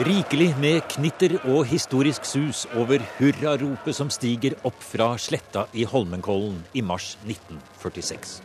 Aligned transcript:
Rikelig 0.00 0.54
med 0.56 0.78
knitter 0.88 1.34
og 1.42 1.66
historisk 1.68 2.24
sus 2.24 2.62
over 2.72 3.02
hurraropet 3.18 3.92
som 3.92 4.08
stiger 4.08 4.54
opp 4.64 4.78
fra 4.80 5.10
sletta 5.20 5.66
i 5.76 5.82
Holmenkollen 5.84 6.62
i 6.72 6.80
mars 6.80 7.18
1946. 7.26 8.38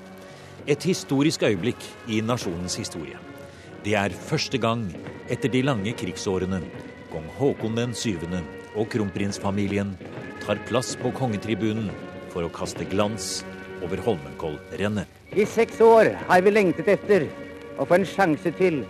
Et 0.68 0.88
historisk 0.89 1.46
øyeblikk 1.47 1.86
i 2.12 2.20
nasjonens 2.20 2.76
historie. 2.76 3.16
Det 3.86 3.95
er 3.95 4.18
første 4.27 4.59
gang 4.59 4.84
etter 5.31 5.54
de 5.54 5.62
lange 5.63 5.94
krigsårene 5.95 6.59
kong 7.13 7.31
Haakon 7.38 7.80
den 7.80 7.95
syvende 7.95 8.44
og 8.76 8.90
kronprinsfamilien 8.91 9.95
tar 10.44 10.59
plass 10.67 10.91
på 10.99 11.13
kongetribunen 11.16 11.88
for 12.35 12.44
å 12.44 12.52
kaste 12.52 12.84
glans 12.91 13.45
over 13.80 14.03
Holmenkollrennet. 14.03 15.08
I 15.31 15.48
seks 15.48 15.80
år 15.80 16.17
har 16.27 16.44
vi 16.44 16.52
lengtet 16.52 16.91
etter 16.98 17.30
å 17.80 17.88
få 17.88 18.02
en 18.02 18.09
sjanse 18.12 18.52
til 18.59 18.84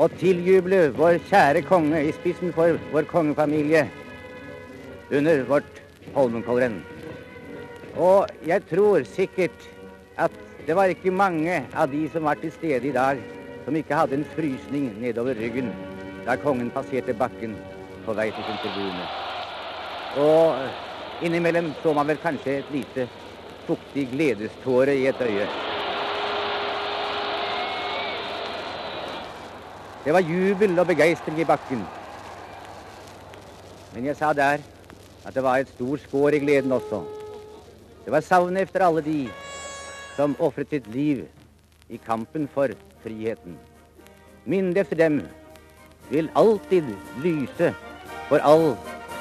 å 0.00 0.08
tiljuble 0.20 0.86
vår 0.96 1.18
kjære 1.28 1.62
konge 1.68 2.00
i 2.06 2.12
spissen 2.16 2.52
for 2.56 2.78
vår 2.92 3.08
kongefamilie 3.10 3.86
under 5.12 5.44
vårt 5.48 5.80
Holmenkollrenn. 6.16 6.80
Og 8.00 8.30
jeg 8.48 8.64
tror 8.70 9.04
sikkert 9.06 9.68
at 10.20 10.32
det 10.66 10.76
var 10.78 10.92
ikke 10.92 11.12
mange 11.14 11.60
av 11.74 11.90
de 11.92 12.06
som 12.12 12.24
var 12.28 12.40
til 12.40 12.52
stede 12.54 12.88
i 12.88 12.94
dag, 12.94 13.20
som 13.64 13.76
ikke 13.76 13.98
hadde 13.98 14.18
en 14.18 14.30
frysning 14.34 14.88
nedover 15.02 15.38
ryggen 15.38 15.70
da 16.26 16.36
kongen 16.40 16.70
passerte 16.74 17.14
bakken 17.18 17.56
på 18.06 18.14
vei 18.18 18.30
til 18.34 18.46
sin 18.48 18.60
tribune. 18.62 19.08
Og 20.22 21.24
innimellom 21.24 21.72
så 21.82 21.94
man 21.94 22.08
vel 22.10 22.20
kanskje 22.22 22.60
et 22.60 22.72
lite 22.74 23.08
fuktig 23.66 24.08
gledeståre 24.14 24.96
i 24.98 25.06
et 25.10 25.22
øye. 25.22 25.48
Det 30.04 30.12
var 30.14 30.24
jubel 30.26 30.78
og 30.78 30.86
begeistring 30.86 31.40
i 31.40 31.46
bakken. 31.46 31.84
Men 33.94 34.06
jeg 34.08 34.16
sa 34.18 34.32
der 34.32 34.62
at 35.22 35.34
det 35.34 35.42
var 35.42 35.62
et 35.62 35.68
stor 35.68 35.96
skår 35.96 36.28
i 36.36 36.42
gleden 36.42 36.72
også. 36.72 37.02
Det 38.04 38.12
var 38.12 38.20
savnet 38.20 38.62
efter 38.62 38.86
alle 38.86 39.04
de 39.06 39.28
som 40.16 40.34
ofret 40.42 40.74
sitt 40.74 40.88
liv 40.90 41.22
i 41.88 42.00
kampen 42.02 42.48
for 42.50 42.74
friheten. 43.04 43.58
Minnet 44.44 44.82
efter 44.82 44.96
dem 44.96 45.20
vil 46.10 46.30
alltid 46.34 46.88
lyse 47.22 47.74
for 48.28 48.42
all 48.42 48.72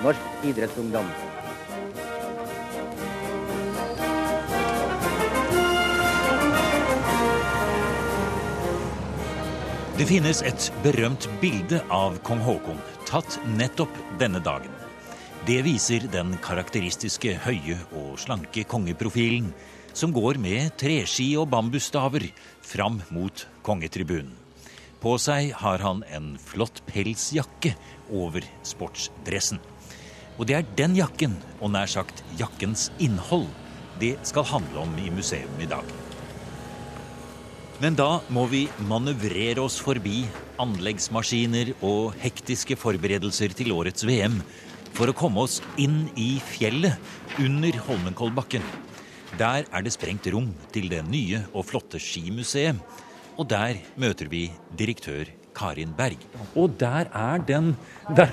norsk 0.01 0.47
idrettsungdom. 0.49 1.30
Det 9.97 10.05
finnes 10.07 10.39
et 10.47 10.69
berømt 10.85 11.25
bilde 11.41 11.81
av 11.91 12.15
kong 12.23 12.39
Haakon, 12.45 12.77
tatt 13.09 13.35
nettopp 13.57 13.91
denne 14.21 14.39
dagen. 14.43 14.71
Det 15.43 15.57
viser 15.65 16.05
den 16.13 16.37
karakteristiske 16.41 17.33
høye 17.43 17.75
og 17.99 18.13
slanke 18.21 18.63
kongeprofilen, 18.71 19.49
som 19.91 20.13
går 20.15 20.39
med 20.39 20.77
treski 20.79 21.33
og 21.41 21.49
bambusstaver 21.51 22.29
fram 22.63 23.01
mot 23.11 23.43
kongetribunen. 23.67 24.31
På 25.03 25.17
seg 25.19 25.51
har 25.59 25.83
han 25.83 26.05
en 26.13 26.35
flott 26.39 26.83
pelsjakke 26.87 27.73
over 28.13 28.45
sportsdressen. 28.63 29.59
Og 30.37 30.47
det 30.47 30.55
er 30.55 30.71
den 30.77 30.95
jakken, 30.95 31.35
og 31.59 31.73
nær 31.75 31.89
sagt 31.91 32.23
jakkens 32.39 32.87
innhold, 33.01 33.49
det 33.99 34.15
skal 34.23 34.47
handle 34.53 34.85
om 34.85 34.95
i 35.03 35.11
museum 35.11 35.59
i 35.59 35.67
dag. 35.69 35.83
Men 37.81 37.95
da 37.97 38.19
må 38.29 38.43
vi 38.45 38.67
manøvrere 38.85 39.63
oss 39.63 39.79
forbi 39.81 40.19
anleggsmaskiner 40.61 41.71
og 41.81 42.11
hektiske 42.21 42.75
forberedelser 42.77 43.55
til 43.57 43.71
årets 43.73 44.05
VM 44.05 44.35
for 44.93 45.09
å 45.09 45.15
komme 45.17 45.41
oss 45.41 45.57
inn 45.81 46.03
i 46.13 46.35
fjellet 46.45 47.41
under 47.41 47.79
Holmenkollbakken. 47.87 48.61
Der 49.39 49.65
er 49.65 49.81
det 49.81 49.95
sprengt 49.95 50.29
rom 50.29 50.51
til 50.75 50.91
det 50.93 51.01
nye 51.09 51.41
og 51.55 51.65
flotte 51.71 51.97
skimuseet. 51.97 52.77
Og 53.39 53.49
der 53.49 53.79
møter 53.97 54.29
vi 54.29 54.43
direktør 54.77 55.31
Karin 55.57 55.95
Berg. 55.97 56.21
Og 56.53 56.77
der 56.77 57.09
er 57.09 57.41
den 57.47 57.73
Der, 58.15 58.29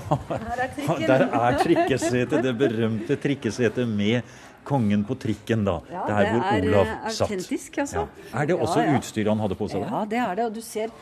der 1.07 1.25
er 1.25 1.59
trikkesetet, 1.63 2.43
det 2.45 2.55
berømte 2.59 3.17
trikkesetet 3.17 3.89
med 3.89 4.23
kongen 4.69 5.05
på 5.09 5.17
trikken, 5.19 5.65
da. 5.67 5.79
Ja, 5.91 6.05
det 6.07 6.15
er 6.17 6.31
hvor 6.35 6.45
er 6.45 6.69
Olav 6.69 6.91
det 6.93 7.13
satt. 7.17 7.31
autentisk, 7.33 7.79
altså. 7.85 8.05
Ja. 8.05 8.43
Er 8.43 8.47
det 8.53 8.57
også 8.59 8.83
Ja, 8.85 8.93
ja. 8.93 8.99
utstyret 9.01 9.33
han 9.33 9.43
hadde 9.45 9.57
på 9.59 9.69
seg 9.73 9.83
Da? 9.87 9.89
Ja, 9.97 10.05
det 10.13 10.19
er 10.25 10.35
det. 10.41 10.45
Og 10.51 10.55
du 10.55 10.61
ser 10.61 10.93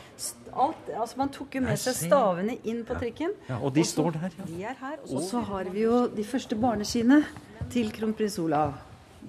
alt 0.57 0.89
Altså, 0.97 1.17
man 1.19 1.29
tok 1.29 1.55
jo 1.59 1.61
med 1.61 1.77
seg 1.77 1.93
stavene 1.99 2.57
inn 2.65 2.83
på 2.87 2.95
trikken. 2.97 3.35
Ja, 3.49 3.59
og 3.61 3.73
de 3.75 3.83
også, 3.83 3.91
står 3.93 4.11
der, 4.17 4.29
ja. 4.39 4.47
De 4.49 4.63
er 4.63 4.75
her. 4.81 4.97
Og 5.11 5.21
så 5.27 5.43
har 5.51 5.69
vi 5.73 5.83
jo 5.85 6.07
de 6.07 6.23
første 6.23 6.55
barneskiene 6.55 7.23
til 7.69 7.91
kronprins 7.91 8.39
Olav. 8.39 8.73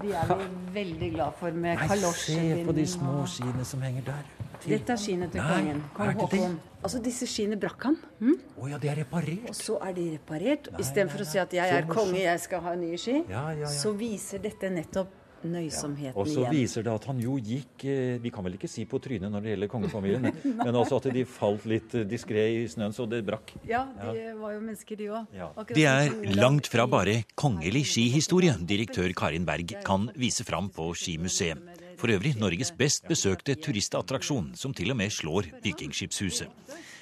De 0.00 0.12
er 0.14 0.30
vi 0.30 0.44
veldig 0.74 1.12
glad 1.14 1.32
for, 1.40 1.50
med 1.50 1.78
Nei, 1.82 1.96
se 2.14 2.64
på 2.64 2.72
de 2.76 2.86
små 2.86 3.24
skiene 3.26 3.64
som 3.66 3.82
henger 3.82 4.02
der. 4.12 4.37
Dette 4.64 4.94
er 4.94 5.00
skiene 5.00 5.28
til 5.30 5.42
Nei, 5.42 5.52
kongen. 5.52 5.84
Kong? 5.94 6.10
Haakon. 6.22 6.58
Altså, 6.78 7.00
disse 7.02 7.26
skiene 7.26 7.58
brakk 7.58 7.88
han. 7.88 7.96
Hm? 8.20 8.34
oh, 8.56 8.66
ja, 8.70 8.78
de 8.78 8.90
er 8.90 9.00
reparert. 9.02 9.48
Og 9.50 9.56
så 9.58 9.78
er 9.82 9.94
de 9.96 10.08
reparert. 10.16 10.68
Istedenfor 10.78 11.24
å 11.24 11.28
si 11.28 11.40
at 11.42 11.54
jeg 11.58 11.78
er 11.78 11.88
konge, 11.90 12.20
jeg 12.22 12.42
skal 12.42 12.62
ha 12.66 12.74
nye 12.78 12.98
ski, 13.00 13.22
Ja, 13.28 13.48
ja, 13.52 13.64
ja. 13.64 13.72
så 13.72 13.94
viser 13.98 14.42
dette 14.44 14.70
nettopp 14.70 15.14
nøysomheten 15.46 16.02
igjen. 16.02 16.16
Og 16.18 16.26
så 16.26 16.42
igjen. 16.42 16.54
viser 16.56 16.84
det 16.86 16.92
at 16.92 17.04
han 17.06 17.20
jo 17.22 17.36
gikk 17.38 17.84
eh, 17.86 18.16
Vi 18.22 18.32
kan 18.34 18.42
vel 18.46 18.56
ikke 18.56 18.70
si 18.70 18.84
på 18.90 18.98
trynet 19.02 19.30
når 19.30 19.44
det 19.44 19.52
gjelder 19.52 19.70
kongefamilien, 19.70 20.28
men 20.58 20.78
altså 20.80 20.98
at 20.98 21.08
de 21.14 21.24
falt 21.30 21.66
litt 21.70 21.94
diskré 22.10 22.46
i 22.56 22.64
snøen 22.70 22.94
så 22.94 23.06
det 23.10 23.22
brakk. 23.26 23.54
Ja, 23.68 23.84
de 24.00 24.32
var 24.38 24.56
jo 24.56 24.62
mennesker, 24.64 24.98
de 24.98 25.10
òg. 25.14 25.38
Det 25.74 25.86
er 25.86 26.10
langt 26.38 26.70
fra 26.70 26.88
bare 26.90 27.20
kongelig 27.38 27.84
skihistorie 27.92 28.56
direktør 28.66 29.14
Karin 29.18 29.46
Berg 29.48 29.78
kan 29.86 30.10
vise 30.18 30.46
fram 30.46 30.72
på 30.74 30.90
Skimuseet. 30.98 31.77
For 31.98 32.12
øvrig 32.14 32.36
Norges 32.38 32.70
best 32.78 33.08
besøkte 33.10 33.56
turistattraksjon, 33.58 34.52
som 34.54 34.74
til 34.74 34.92
og 34.94 34.98
med 35.00 35.10
slår 35.10 35.48
Vikingskipshuset. 35.64 36.46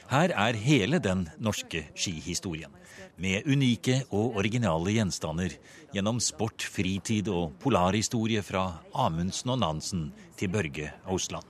Her 0.09 0.33
er 0.33 0.57
hele 0.57 0.99
den 1.03 1.27
norske 1.43 1.83
skihistorien. 1.99 2.73
Med 3.19 3.45
unike 3.45 4.05
og 4.11 4.39
originale 4.41 4.95
gjenstander 4.95 5.56
gjennom 5.93 6.21
sport, 6.21 6.62
fritid 6.62 7.29
og 7.29 7.56
polarhistorie 7.61 8.41
fra 8.47 8.65
Amundsen 8.95 9.53
og 9.53 9.61
Nansen 9.61 10.06
til 10.39 10.53
Børge 10.53 10.93
Ausland. 11.05 11.45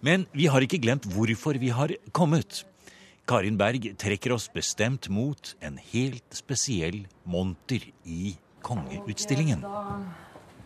Men 0.00 0.26
vi 0.32 0.46
har 0.46 0.62
ikke 0.62 0.80
glemt 0.82 1.06
hvorfor 1.12 1.58
vi 1.58 1.70
har 1.74 1.94
kommet. 2.12 2.64
Karin 3.28 3.58
Berg 3.58 3.90
trekker 4.00 4.32
oss 4.34 4.48
bestemt 4.48 5.10
mot 5.12 5.54
en 5.60 5.78
helt 5.92 6.24
spesiell 6.34 7.04
monter 7.26 7.84
i 8.06 8.32
kongeutstillingen. 8.64 9.62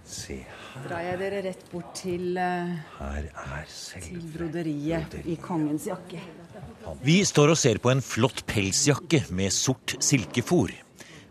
Da 0.02 0.34
her. 0.34 0.88
drar 0.88 1.02
jeg 1.04 1.18
dere 1.20 1.42
rett 1.46 1.62
bort 1.70 1.94
til, 1.94 2.36
eh, 2.36 2.72
her 2.98 3.24
er 3.30 3.66
til 3.66 4.18
selve 4.18 4.32
broderiet 4.34 5.14
i 5.24 5.36
kongens 5.36 5.86
jakke. 5.86 6.20
Vi 7.02 7.22
står 7.24 7.50
og 7.50 7.56
ser 7.56 7.78
på 7.78 7.90
en 7.92 8.02
flott 8.02 8.44
pelsjakke 8.46 9.30
med 9.30 9.52
sort 9.52 9.94
silkefòr. 10.02 10.72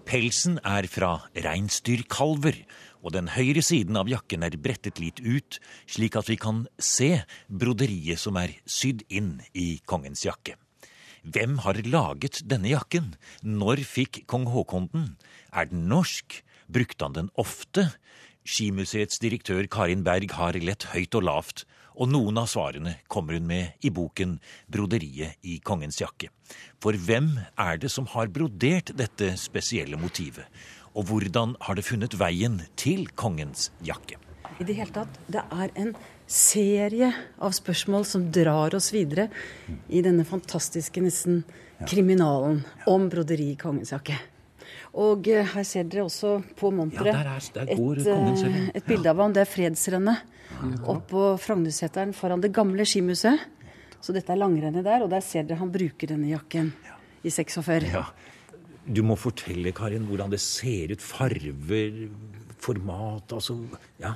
Pelsen 0.05 0.59
er 0.63 0.87
fra 0.87 1.21
reinsdyrkalver, 1.35 2.65
og 3.03 3.13
den 3.13 3.27
høyre 3.27 3.61
siden 3.61 3.97
av 3.97 4.07
jakken 4.07 4.43
er 4.43 4.57
brettet 4.57 4.99
litt 4.99 5.19
ut, 5.19 5.59
slik 5.85 6.15
at 6.15 6.29
vi 6.29 6.37
kan 6.37 6.67
se 6.79 7.23
broderiet 7.49 8.19
som 8.19 8.37
er 8.37 8.55
sydd 8.65 9.03
inn 9.09 9.41
i 9.53 9.81
kongens 9.85 10.23
jakke. 10.23 10.55
Hvem 11.23 11.59
har 11.61 11.77
laget 11.85 12.41
denne 12.49 12.71
jakken? 12.71 13.15
Når 13.43 13.83
fikk 13.85 14.23
kong 14.27 14.47
Haakon 14.49 14.89
den? 14.93 15.17
Er 15.53 15.65
den 15.65 15.87
norsk? 15.87 16.41
Brukte 16.71 17.05
han 17.05 17.13
den 17.13 17.29
ofte? 17.37 17.91
Skimuseets 18.47 19.21
direktør 19.21 19.67
Karin 19.69 20.01
Berg 20.05 20.33
har 20.33 20.57
lett 20.57 20.87
høyt 20.91 21.15
og 21.19 21.25
lavt, 21.27 21.63
og 21.93 22.09
noen 22.09 22.39
av 22.41 22.47
svarene 22.49 22.95
kommer 23.11 23.37
hun 23.37 23.45
med 23.49 23.85
i 23.85 23.91
boken 23.93 24.37
Broderiet 24.71 25.37
i 25.45 25.59
kongens 25.61 25.99
jakke. 26.01 26.31
For 26.81 26.97
hvem 26.97 27.35
er 27.59 27.81
det 27.81 27.91
som 27.93 28.07
har 28.15 28.31
brodert 28.33 28.93
dette 28.97 29.35
spesielle 29.37 29.99
motivet? 30.01 30.47
Og 30.97 31.07
hvordan 31.07 31.53
har 31.61 31.77
det 31.77 31.85
funnet 31.87 32.17
veien 32.19 32.57
til 32.79 33.05
kongens 33.15 33.69
jakke? 33.85 34.17
I 34.59 34.65
det 34.67 34.75
hele 34.77 34.93
tatt, 34.93 35.21
det 35.31 35.43
er 35.53 35.71
en 35.79 35.93
serie 36.31 37.11
av 37.41 37.53
spørsmål 37.55 38.05
som 38.07 38.27
drar 38.33 38.75
oss 38.77 38.91
videre 38.93 39.29
i 39.89 40.03
denne 40.03 40.25
fantastiske 40.27 41.03
nesten 41.03 41.43
kriminalen 41.87 42.61
om 42.89 43.07
broderi 43.11 43.51
i 43.53 43.59
kongens 43.59 43.93
jakke. 43.95 44.17
Og 44.93 45.27
eh, 45.31 45.45
her 45.53 45.63
ser 45.63 45.83
dere 45.87 46.03
også 46.03 46.41
på 46.59 46.71
monteret 46.75 47.05
Ja, 47.05 47.13
der 47.13 47.29
er- 47.31 47.65
der 47.65 47.75
går 47.77 47.97
et, 48.01 48.07
eh, 48.07 48.69
et 48.75 48.85
bilde 48.85 49.07
av 49.09 49.17
ham. 49.17 49.33
Det 49.33 49.41
er 49.47 49.51
fredsrennet 49.51 50.17
oppå 50.83 51.37
Frognerseteren 51.39 52.13
foran 52.13 52.41
det 52.41 52.51
gamle 52.53 52.83
skimuseet. 52.85 53.39
Så 54.01 54.13
dette 54.13 54.29
er 54.33 54.35
langrennet 54.41 54.83
der, 54.83 55.03
og 55.03 55.09
der 55.09 55.21
ser 55.21 55.43
dere 55.43 55.57
han 55.59 55.71
bruker 55.71 56.07
denne 56.07 56.27
jakken 56.29 56.73
i 57.23 57.29
46. 57.29 57.83
Ja, 57.91 58.05
Du 58.91 59.03
må 59.03 59.15
fortelle, 59.15 59.71
Karin, 59.73 60.07
hvordan 60.07 60.29
det 60.31 60.39
ser 60.41 60.91
ut. 60.91 60.99
Farver, 60.99 62.09
format, 62.57 63.27
altså 63.31 63.59
Ja. 63.99 64.15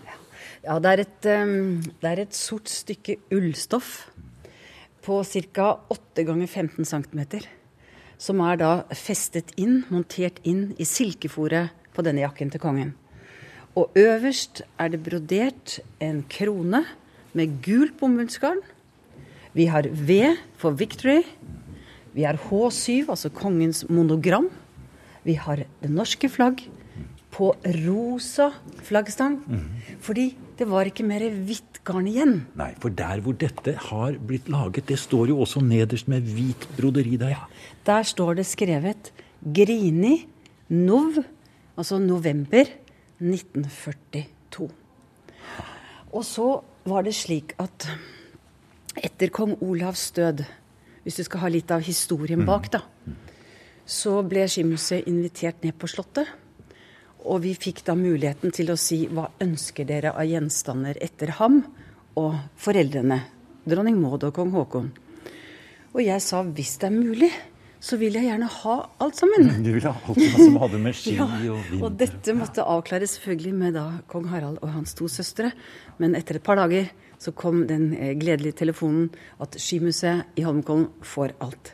Ja, 0.64 0.80
det 0.80 0.86
er 0.92 1.00
et, 1.02 1.26
em, 1.26 1.82
det 2.02 2.04
er 2.18 2.20
et 2.22 2.34
sort 2.34 2.66
stykke 2.68 3.18
ullstoff 3.32 4.10
på 5.04 5.24
ca. 5.24 5.78
8 5.90 6.26
ganger 6.26 6.48
15 6.48 6.84
cm. 6.86 7.42
Som 8.18 8.42
er 8.46 8.60
da 8.62 8.72
festet 8.96 9.52
inn, 9.60 9.84
montert 9.92 10.40
inn 10.48 10.70
i 10.80 10.88
silkefòret 10.88 11.74
på 11.96 12.06
denne 12.06 12.24
jakken 12.24 12.52
til 12.54 12.64
kongen. 12.64 12.94
Og 13.76 13.92
øverst 14.00 14.62
er 14.80 14.94
det 14.94 15.02
brodert 15.04 15.80
en 16.00 16.24
krone 16.32 16.86
med 17.36 17.60
gult 17.66 17.98
bomullsgarn. 18.00 18.62
Vi 19.56 19.68
har 19.72 19.88
V 19.92 20.36
for 20.60 20.72
Victory. 20.72 21.24
Vi 22.16 22.24
har 22.24 22.40
H7, 22.48 23.10
altså 23.10 23.30
kongens 23.30 23.84
monogram. 23.90 24.48
Vi 25.24 25.36
har 25.36 25.66
det 25.82 25.92
norske 25.92 26.30
flagg 26.32 26.64
på 27.36 27.52
rosa 27.84 28.52
flaggstang. 28.88 29.42
Mm. 29.44 29.66
Fordi 30.00 30.30
det 30.56 30.68
var 30.70 30.88
ikke 30.88 31.04
mer 31.08 31.24
hvitt 31.48 31.82
garn 31.86 32.08
igjen. 32.08 32.36
Nei, 32.56 32.72
for 32.82 32.94
der 32.96 33.20
hvor 33.24 33.36
dette 33.40 33.76
har 33.90 34.16
blitt 34.20 34.48
laget, 34.52 34.88
det 34.88 34.98
står 35.02 35.32
jo 35.34 35.42
også 35.44 35.62
nederst 35.64 36.08
med 36.12 36.24
hvit 36.24 36.68
broderi 36.78 37.18
der. 37.22 37.36
Ja, 37.36 37.44
Der 37.86 38.04
står 38.04 38.36
det 38.40 38.46
skrevet 38.48 39.12
Grini 39.44 40.26
Nov, 40.70 41.20
altså 41.78 42.00
november 42.00 42.66
1942. 43.20 44.70
Og 46.16 46.24
så 46.26 46.48
var 46.88 47.04
det 47.04 47.16
slik 47.16 47.54
at 47.60 47.90
etter 48.96 49.30
kong 49.30 49.58
Olavs 49.62 50.12
død, 50.16 50.46
hvis 51.04 51.20
du 51.20 51.24
skal 51.28 51.44
ha 51.44 51.52
litt 51.52 51.72
av 51.72 51.84
historien 51.86 52.46
bak, 52.48 52.72
da, 52.72 52.82
så 53.86 54.22
ble 54.26 54.48
skimuseet 54.50 55.06
invitert 55.12 55.62
ned 55.66 55.76
på 55.78 55.90
Slottet. 55.92 56.32
Og 57.26 57.42
vi 57.42 57.56
fikk 57.58 57.82
da 57.88 57.96
muligheten 57.98 58.54
til 58.54 58.70
å 58.70 58.78
si 58.78 59.06
hva 59.10 59.32
ønsker 59.42 59.88
dere 59.90 60.14
av 60.14 60.28
gjenstander 60.30 61.00
etter 61.02 61.34
ham 61.40 61.64
og 62.20 62.38
foreldrene, 62.62 63.18
dronning 63.66 63.98
Maud 63.98 64.28
og 64.28 64.36
kong 64.36 64.54
Haakon. 64.54 64.92
Og 65.96 66.02
jeg 66.04 66.22
sa 66.22 66.44
hvis 66.46 66.76
det 66.82 66.90
er 66.90 66.96
mulig, 66.96 67.32
så 67.86 67.98
vil 68.02 68.18
jeg 68.18 68.28
gjerne 68.28 68.50
ha 68.50 68.76
alt 69.04 69.18
sammen. 69.20 69.50
Du 69.66 69.72
vil 69.76 69.88
ha 69.88 69.94
alt 69.96 70.22
som 70.36 70.60
hadde 70.62 70.82
med 70.82 70.98
ski 70.98 71.16
ja, 71.20 71.26
og 71.26 71.70
vind 71.70 71.86
Og 71.86 71.98
dette 72.00 72.36
måtte 72.38 72.66
avklares 72.66 73.18
selvfølgelig 73.18 73.56
med 73.62 73.78
da 73.78 73.86
kong 74.12 74.30
Harald 74.32 74.62
og 74.62 74.74
hans 74.76 74.96
to 74.98 75.10
søstre. 75.12 75.52
Men 76.02 76.18
etter 76.18 76.40
et 76.40 76.46
par 76.46 76.60
dager 76.62 76.92
så 77.22 77.32
kom 77.34 77.64
den 77.70 77.94
eh, 77.96 78.14
gledelige 78.20 78.60
telefonen 78.62 79.10
at 79.42 79.58
Skimuseet 79.62 80.38
i 80.38 80.46
Holmenkollen 80.46 80.90
får 81.06 81.34
alt. 81.46 81.74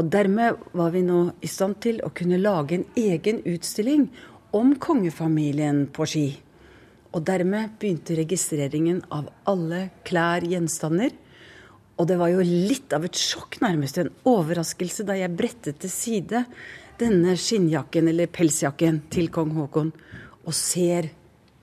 Og 0.00 0.08
dermed 0.08 0.56
var 0.72 0.94
vi 0.94 1.02
nå 1.04 1.18
i 1.44 1.50
stand 1.50 1.76
til 1.84 1.98
å 2.00 2.08
kunne 2.16 2.40
lage 2.40 2.78
en 2.78 2.86
egen 2.96 3.42
utstilling 3.44 4.06
om 4.52 4.74
kongefamilien 4.76 5.86
på 5.94 6.06
ski. 6.08 6.26
Og 7.12 7.24
dermed 7.28 7.74
begynte 7.80 8.16
registreringen 8.16 9.02
av 9.12 9.28
alle 9.48 9.86
klær, 10.06 10.44
gjenstander. 10.48 11.12
Og 12.00 12.08
det 12.08 12.16
var 12.20 12.32
jo 12.32 12.44
litt 12.44 12.92
av 12.96 13.04
et 13.06 13.18
sjokk, 13.18 13.58
nærmest 13.64 14.00
en 14.00 14.12
overraskelse, 14.28 15.04
da 15.08 15.16
jeg 15.18 15.34
brettet 15.36 15.82
til 15.82 15.92
side 15.92 16.44
denne 17.00 17.34
skinnjakken, 17.40 18.08
eller 18.12 18.30
pelsjakken, 18.32 19.02
til 19.12 19.28
kong 19.32 19.52
Haakon, 19.56 19.92
og 20.42 20.56
ser 20.56 21.10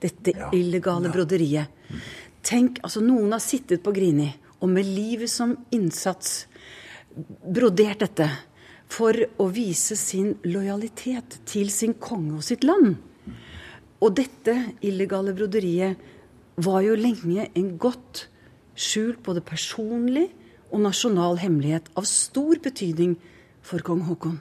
dette 0.00 0.34
ja. 0.34 0.50
illegale 0.56 1.10
broderiet. 1.12 1.70
Tenk, 2.46 2.78
altså 2.86 3.02
noen 3.04 3.34
har 3.34 3.42
sittet 3.44 3.82
på 3.84 3.92
Grini 3.92 4.30
og 4.60 4.70
med 4.72 4.86
livet 4.88 5.28
som 5.32 5.52
innsats 5.74 6.46
brodert 7.10 8.00
dette 8.04 8.28
for 8.90 9.14
å 9.14 9.46
vise 9.54 9.96
sin 9.98 10.34
lojalitet 10.46 11.40
til 11.48 11.70
sin 11.72 11.94
konge 12.02 12.40
og 12.40 12.46
sitt 12.46 12.66
land. 12.66 12.96
Og 14.00 14.14
dette 14.16 14.56
illegale 14.86 15.34
broderiet 15.36 16.00
var 16.60 16.82
jo 16.84 16.98
lenge 16.98 17.46
en 17.54 17.72
godt 17.80 18.26
skjult 18.80 19.22
både 19.24 19.44
personlig 19.44 20.28
og 20.70 20.82
nasjonal 20.84 21.38
hemmelighet 21.40 21.90
av 21.98 22.08
stor 22.08 22.60
betydning 22.62 23.16
for 23.62 23.84
kong 23.84 24.04
Haakon. 24.08 24.38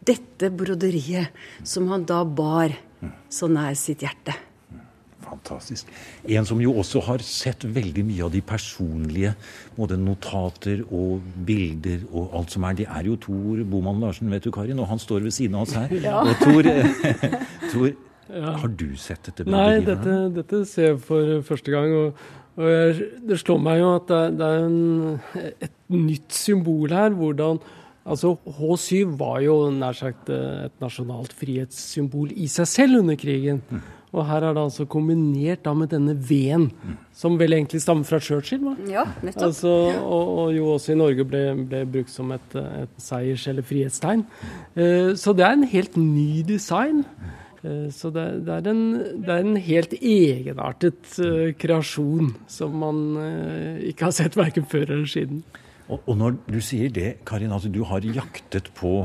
Dette 0.00 0.48
broderiet 0.50 1.34
som 1.66 1.90
han 1.92 2.06
da 2.08 2.22
bar 2.24 2.72
så 3.30 3.48
nær 3.52 3.76
sitt 3.78 4.02
hjerte. 4.04 4.34
Fantastisk. 5.30 5.90
En 6.28 6.46
som 6.48 6.60
jo 6.62 6.72
også 6.80 7.02
har 7.06 7.22
sett 7.24 7.64
veldig 7.64 8.04
mye 8.08 8.26
av 8.26 8.32
de 8.34 8.42
personlige, 8.42 9.32
både 9.76 9.98
notater 10.00 10.82
og 10.88 11.24
bilder 11.46 12.04
og 12.10 12.36
alt 12.40 12.56
som 12.56 12.66
er. 12.66 12.78
Det 12.80 12.88
er 12.90 13.06
jo 13.06 13.16
Tor 13.20 13.64
Boman 13.70 14.02
Larsen, 14.02 14.30
vet 14.32 14.46
du, 14.46 14.50
Karin, 14.54 14.80
og 14.82 14.90
han 14.90 15.02
står 15.02 15.24
ved 15.26 15.36
siden 15.36 15.58
av 15.58 15.68
oss 15.68 15.76
her. 15.78 15.88
Ja. 16.10 16.22
Og 16.24 16.38
Tor, 16.40 16.66
Tor 17.72 17.90
ja. 17.90 18.54
har 18.62 18.70
du 18.82 18.88
sett 18.98 19.26
dette? 19.28 19.46
Nei, 19.50 19.80
dette, 19.84 20.20
dette, 20.34 20.62
ser 20.68 20.94
jeg 20.94 21.02
for 21.04 21.42
første 21.46 21.74
gang. 21.74 21.92
og, 21.94 22.22
og 22.56 22.70
jeg, 22.70 23.10
Det 23.28 23.38
slår 23.42 23.60
meg 23.62 23.82
jo 23.82 23.92
at 23.98 24.08
det, 24.10 24.22
det 24.40 24.48
er 24.48 24.64
en, 24.64 25.52
et 25.68 25.76
nytt 25.92 26.34
symbol 26.34 26.96
her. 26.96 27.14
hvordan 27.14 27.60
Altså, 28.08 28.34
H7 28.46 29.16
var 29.20 29.40
jo 29.44 29.56
nær 29.74 29.96
sagt 29.96 30.30
et 30.32 30.76
nasjonalt 30.80 31.34
frihetssymbol 31.36 32.32
i 32.32 32.48
seg 32.48 32.68
selv 32.70 33.02
under 33.02 33.18
krigen. 33.20 33.60
Mm. 33.68 33.82
Og 34.10 34.24
her 34.26 34.42
er 34.42 34.54
det 34.56 34.62
altså 34.64 34.86
kombinert 34.90 35.62
da 35.62 35.72
med 35.76 35.92
denne 35.92 36.16
V-en, 36.16 36.66
som 37.14 37.36
vel 37.38 37.54
egentlig 37.54 37.82
stammer 37.84 38.06
fra 38.08 38.18
Churchill? 38.18 38.64
Va? 38.64 38.72
Ja, 38.90 39.04
nettopp. 39.22 39.44
Altså, 39.46 39.74
og, 40.00 40.32
og, 40.34 40.54
jo 40.56 40.72
også 40.72 40.94
i 40.94 40.98
Norge 40.98 41.26
ble, 41.28 41.44
ble 41.70 41.84
brukt 41.92 42.10
som 42.10 42.32
et, 42.34 42.56
et 42.58 42.96
seiers- 42.98 43.46
eller 43.52 43.66
frihetstegn. 43.66 44.24
Eh, 44.74 45.12
så 45.20 45.36
det 45.36 45.46
er 45.46 45.54
en 45.54 45.68
helt 45.76 46.00
ny 46.00 46.42
design. 46.48 47.04
Eh, 47.62 47.86
så 47.94 48.10
det, 48.10 48.26
det, 48.48 48.56
er 48.56 48.72
en, 48.72 48.84
det, 48.98 49.30
er 49.30 49.46
en, 49.46 49.62
helt 49.70 49.94
egenartet 50.00 51.16
uh, 51.22 51.50
kreasjon 51.60 52.34
som 52.50 52.78
man 52.82 53.02
uh, 53.20 53.78
ikke 53.86 54.08
har 54.08 54.16
sett 54.16 54.38
verken 54.40 54.66
før 54.66 54.88
eller 54.88 55.10
siden. 55.10 55.44
Og, 55.90 56.06
og 56.06 56.18
når 56.20 56.38
du 56.46 56.60
sier 56.62 56.92
det, 56.94 57.10
Karin, 57.26 57.52
altså 57.54 57.70
du 57.72 57.82
har 57.88 58.06
jaktet 58.06 58.70
på 58.78 59.02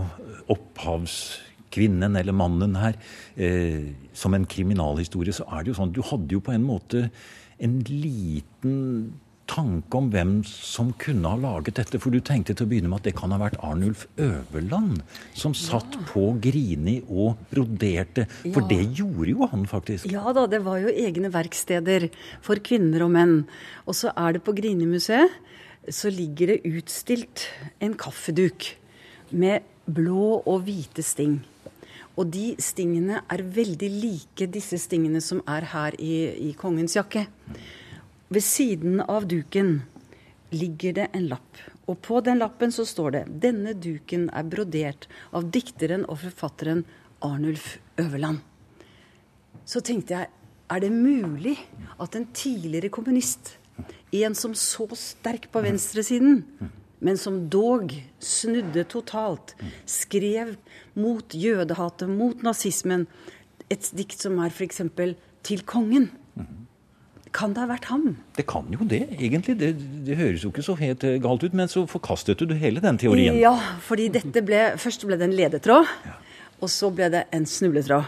opphavskvinnen 0.54 2.18
eller 2.20 2.36
mannen 2.38 2.78
her 2.78 2.98
eh, 3.36 3.92
som 4.14 4.38
en 4.38 4.48
kriminalhistorie, 4.50 5.34
så 5.36 5.48
er 5.50 5.64
det 5.64 5.74
jo 5.74 5.80
sånn 5.82 5.94
Du 5.96 6.04
hadde 6.06 6.38
jo 6.38 6.44
på 6.46 6.54
en 6.56 6.66
måte 6.68 7.08
en 7.64 7.80
liten 7.88 9.14
tanke 9.50 10.00
om 10.00 10.08
hvem 10.14 10.40
som 10.48 10.92
kunne 11.02 11.30
ha 11.30 11.38
laget 11.38 11.78
dette. 11.80 12.00
For 12.02 12.14
du 12.14 12.20
tenkte 12.26 12.56
til 12.56 12.66
å 12.66 12.70
begynne 12.72 12.90
med 12.90 13.04
at 13.04 13.10
det 13.10 13.16
kan 13.18 13.34
ha 13.34 13.40
vært 13.40 13.60
Arnulf 13.64 14.06
Øverland 14.22 15.04
som 15.38 15.54
satt 15.58 15.98
ja. 15.98 16.04
på 16.10 16.28
Grini 16.42 16.98
og 17.06 17.42
broderte. 17.52 18.26
For 18.48 18.66
ja. 18.66 18.70
det 18.74 18.82
gjorde 18.98 19.30
jo 19.32 19.50
han 19.52 19.68
faktisk. 19.70 20.10
Ja 20.12 20.34
da, 20.36 20.48
det 20.50 20.64
var 20.66 20.82
jo 20.82 20.94
egne 20.94 21.32
verksteder 21.34 22.10
for 22.46 22.62
kvinner 22.66 23.06
og 23.06 23.14
menn. 23.16 23.38
Og 23.86 23.98
så 23.98 24.14
er 24.18 24.38
det 24.38 24.46
på 24.46 24.56
Grini-museet 24.58 25.42
så 25.90 26.10
ligger 26.10 26.54
det 26.54 26.66
utstilt 26.66 27.46
en 27.80 27.94
kaffeduk 27.98 28.72
med 29.30 29.66
blå 29.86 30.42
og 30.42 30.66
hvite 30.66 31.04
sting. 31.06 31.40
Og 32.16 32.32
de 32.32 32.54
stingene 32.64 33.22
er 33.32 33.44
veldig 33.44 33.90
like 33.92 34.48
disse 34.52 34.80
stingene 34.82 35.22
som 35.22 35.42
er 35.52 35.68
her 35.74 35.98
i, 36.00 36.16
i 36.50 36.54
kongens 36.58 36.96
jakke. 36.96 37.26
Ved 38.32 38.44
siden 38.44 39.02
av 39.04 39.28
duken 39.30 39.82
ligger 40.56 40.96
det 40.96 41.10
en 41.14 41.28
lapp. 41.30 41.60
Og 41.86 42.00
på 42.02 42.22
den 42.26 42.40
lappen 42.42 42.72
så 42.74 42.86
står 42.88 43.18
det 43.18 43.24
denne 43.44 43.76
duken 43.78 44.30
er 44.34 44.48
brodert 44.50 45.10
av 45.36 45.52
dikteren 45.54 46.08
og 46.10 46.24
forfatteren 46.24 46.86
Arnulf 47.26 47.76
Øverland. 48.02 48.40
Så 49.66 49.82
tenkte 49.86 50.16
jeg, 50.18 50.32
er 50.70 50.82
det 50.82 50.92
mulig 50.94 51.60
at 52.02 52.16
en 52.18 52.26
tidligere 52.34 52.90
kommunist, 52.90 53.58
en 54.16 54.36
som 54.38 54.56
så 54.56 54.88
sterk 54.96 55.50
på 55.52 55.64
venstresiden, 55.66 56.44
men 57.04 57.18
som 57.20 57.44
dog 57.52 57.92
snudde 58.24 58.86
totalt. 58.90 59.56
Skrev 59.86 60.56
mot 60.96 61.36
jødehatet, 61.36 62.10
mot 62.10 62.44
nazismen. 62.46 63.06
Et 63.70 63.92
dikt 63.98 64.22
som 64.22 64.40
er 64.40 64.54
f.eks. 64.54 64.82
'Til 65.46 65.62
kongen'. 65.62 66.10
Kan 67.36 67.52
det 67.52 67.66
ha 67.66 67.68
vært 67.68 67.90
ham? 67.92 68.16
Det 68.38 68.46
kan 68.48 68.70
jo 68.72 68.86
det, 68.88 69.10
egentlig. 69.18 69.58
Det, 69.60 69.74
det, 70.08 70.16
høres 70.16 70.46
jo 70.46 70.54
ikke 70.54 70.64
så 70.64 70.76
helt 70.80 71.04
eh, 71.04 71.18
galt 71.20 71.44
ut. 71.44 71.54
Men 71.54 71.68
så 71.68 71.84
forkastet 71.90 72.40
du 72.40 72.54
hele 72.56 72.80
den 72.80 72.98
teorien. 72.98 73.36
Ja, 73.42 73.58
fordi 73.84 74.08
dette 74.14 74.44
ble 74.46 74.62
Først 74.80 75.04
ble 75.04 75.18
det 75.20 75.28
en 75.28 75.36
ledetråd, 75.36 75.90
ja. 76.08 76.16
og 76.64 76.72
så 76.72 76.90
ble 76.96 77.10
det 77.12 77.26
en 77.36 77.46
snubletråd. 77.50 78.08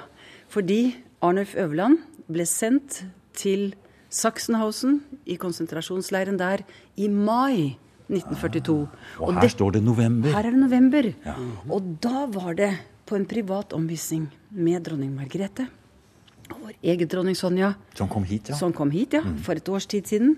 Fordi 0.54 0.96
Arnulf 1.20 1.58
Øverland 1.60 2.00
ble 2.32 2.46
sendt 2.48 3.02
til 3.36 3.74
Sachsenhausen, 4.10 5.02
i 5.26 5.36
konsentrasjonsleiren 5.40 6.38
der, 6.40 6.64
i 6.96 7.10
mai 7.12 7.76
1942. 8.08 8.76
Og, 9.20 9.34
her 9.34 9.42
det, 9.44 9.52
står 9.52 9.78
det 9.78 9.82
november. 9.84 10.32
Her 10.32 10.48
er 10.48 10.56
det 10.56 10.62
november. 10.62 11.10
Ja. 11.26 11.36
Og 11.68 11.90
da 12.04 12.26
var 12.32 12.56
det 12.58 12.72
på 13.08 13.18
en 13.18 13.28
privat 13.28 13.76
omvisning 13.76 14.30
med 14.56 14.86
dronning 14.88 15.12
Margrethe. 15.16 15.68
Og 16.48 16.62
vår 16.64 16.78
egen 16.94 17.12
dronning 17.12 17.36
Sonja. 17.36 17.74
Som 18.00 18.08
kom 18.12 18.24
hit, 18.28 18.54
ja. 18.54 18.56
Som 18.56 18.74
kom 18.76 18.92
hit, 18.94 19.18
ja, 19.18 19.24
mm. 19.26 19.42
For 19.44 19.60
et 19.60 19.70
års 19.70 19.88
tid 19.92 20.08
siden. 20.08 20.38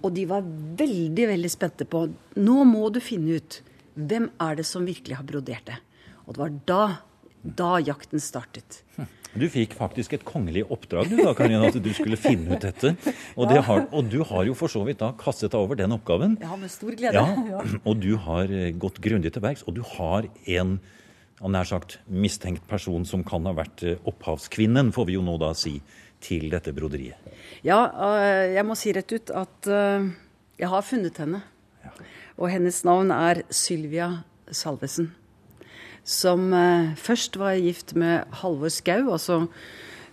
Og 0.00 0.14
de 0.14 0.24
var 0.30 0.46
veldig, 0.46 1.26
veldig 1.34 1.50
spente 1.50 1.84
på 1.84 2.06
Nå 2.38 2.64
må 2.64 2.88
du 2.94 3.02
finne 3.04 3.40
ut 3.40 3.60
hvem 3.98 4.30
er 4.40 4.60
det 4.60 4.64
som 4.64 4.86
virkelig 4.86 5.18
har 5.18 5.26
brodert 5.26 5.66
det. 5.66 5.80
Og 6.24 6.36
det 6.36 6.40
var 6.44 6.58
da 6.70 6.82
da 7.42 7.78
jakten 7.80 8.20
startet. 8.20 8.82
Du 9.30 9.46
fikk 9.50 9.76
faktisk 9.78 10.16
et 10.16 10.24
kongelig 10.26 10.64
oppdrag 10.74 11.10
du 11.10 11.20
da, 11.20 11.32
Karin, 11.38 11.62
at 11.62 11.76
du 11.78 11.90
skulle 11.94 12.18
finne 12.18 12.56
ut 12.56 12.64
dette. 12.64 12.96
Og, 13.36 13.46
det 13.50 13.60
har, 13.66 13.84
og, 13.86 14.08
du 14.10 14.24
har 14.26 14.46
jo 14.48 14.56
for 14.58 14.72
så 14.72 14.82
vidt 14.86 14.98
da 15.02 15.12
kastet 15.18 15.52
deg 15.52 15.60
over 15.60 15.78
den 15.78 15.94
oppgaven. 15.94 16.34
Ja, 16.42 16.56
med 16.58 16.72
stor 16.72 16.96
glede. 16.98 17.14
Ja, 17.14 17.60
og 17.84 18.00
du 18.02 18.16
har 18.24 18.50
eh, 18.50 18.72
gått 18.74 18.98
grundig 19.04 19.30
til 19.36 19.44
verks. 19.44 19.62
Og 19.70 19.78
du 19.78 19.84
har 19.86 20.26
en 20.50 20.80
nær 21.40 21.68
sagt 21.68 22.00
mistenkt 22.10 22.66
person 22.68 23.06
som 23.08 23.22
kan 23.26 23.46
ha 23.46 23.54
vært 23.56 23.84
eh, 23.86 24.02
opphavskvinnen, 24.10 24.90
får 24.96 25.08
vi 25.12 25.16
jo 25.18 25.22
nå 25.26 25.36
da 25.40 25.52
si, 25.58 25.76
til 26.20 26.50
dette 26.52 26.74
broderiet. 26.76 27.30
Ja, 27.66 27.84
eh, 28.10 28.56
jeg 28.56 28.66
må 28.66 28.74
si 28.78 28.96
rett 28.96 29.14
ut 29.14 29.30
at 29.30 29.70
jeg 29.70 30.74
har 30.74 30.84
funnet 30.84 31.22
henne. 31.22 31.44
Og 32.40 32.50
hennes 32.50 32.82
navn 32.88 33.12
er 33.14 33.44
Sylvia 33.52 34.10
Salvesen 34.50 35.12
som 36.04 36.52
eh, 36.54 36.92
først 36.98 37.36
var 37.40 37.58
gift 37.60 37.94
med 37.98 38.26
Halvor 38.40 38.72
Skau, 38.72 39.12
altså 39.12 39.44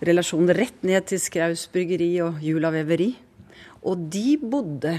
relasjonen 0.06 0.53
rett 0.58 0.84
ned 0.86 1.08
til 1.10 1.22
Skaus 1.22 1.67
bryggeri 1.74 2.12
og 2.25 2.41
Jula 2.44 2.72
veveri. 2.75 3.13
Og 3.88 4.10
de 4.12 4.38
bodde 4.41 4.98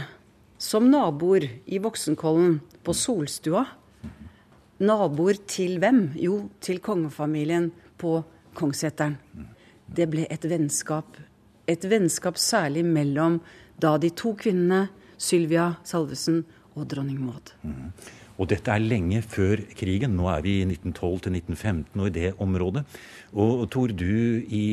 som 0.58 0.88
naboer 0.90 1.46
i 1.66 1.78
Voksenkollen, 1.78 2.58
på 2.82 2.94
Solstua. 2.96 3.64
Naboer 4.80 5.38
til 5.46 5.78
hvem? 5.82 6.08
Jo, 6.18 6.48
til 6.60 6.80
kongefamilien 6.82 7.70
på 7.98 8.18
Kongsseteren. 8.58 9.18
Det 9.86 10.08
ble 10.10 10.26
et 10.30 10.44
vennskap. 10.48 11.18
Et 11.68 11.84
vennskap 11.84 12.38
særlig 12.40 12.84
mellom 12.86 13.38
da 13.78 13.96
de 14.00 14.10
to 14.10 14.34
kvinnene, 14.38 14.88
Sylvia 15.18 15.72
Salvesen 15.86 16.44
og 16.74 16.86
dronning 16.90 17.20
Maud. 17.22 17.52
Mm. 17.62 17.92
Og 18.38 18.46
dette 18.50 18.70
er 18.70 18.82
lenge 18.82 19.20
før 19.26 19.60
krigen. 19.76 20.14
Nå 20.18 20.28
er 20.30 20.44
vi 20.44 20.60
i 20.60 20.66
1912 20.66 21.24
til 21.26 21.38
1915 21.40 22.02
og 22.02 22.06
i 22.06 22.14
det 22.14 22.28
området. 22.38 22.84
Og 23.34 23.64
Tor, 23.72 23.90
du 23.90 24.44
i 24.46 24.64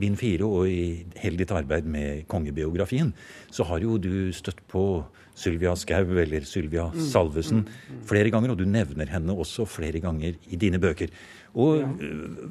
bind 0.00 0.16
fire 0.20 0.48
og 0.48 0.70
i 0.70 1.04
hele 1.20 1.40
ditt 1.40 1.52
arbeid 1.52 1.84
med 1.84 2.24
kongebiografien, 2.32 3.12
så 3.52 3.68
har 3.68 3.84
jo 3.84 3.98
du 4.00 4.32
støtt 4.32 4.64
på 4.72 5.04
Sylvia 5.34 5.74
Skau 5.76 6.16
eller 6.22 6.46
Sylvia 6.46 6.88
mm. 6.94 7.00
Salvesen 7.10 7.64
mm. 7.66 8.02
flere 8.08 8.30
ganger, 8.32 8.54
og 8.54 8.60
du 8.60 8.66
nevner 8.70 9.10
henne 9.10 9.34
også 9.34 9.66
flere 9.68 10.00
ganger 10.02 10.38
i 10.48 10.60
dine 10.60 10.80
bøker. 10.80 11.12
Og 11.54 11.82
ja. 11.82 11.88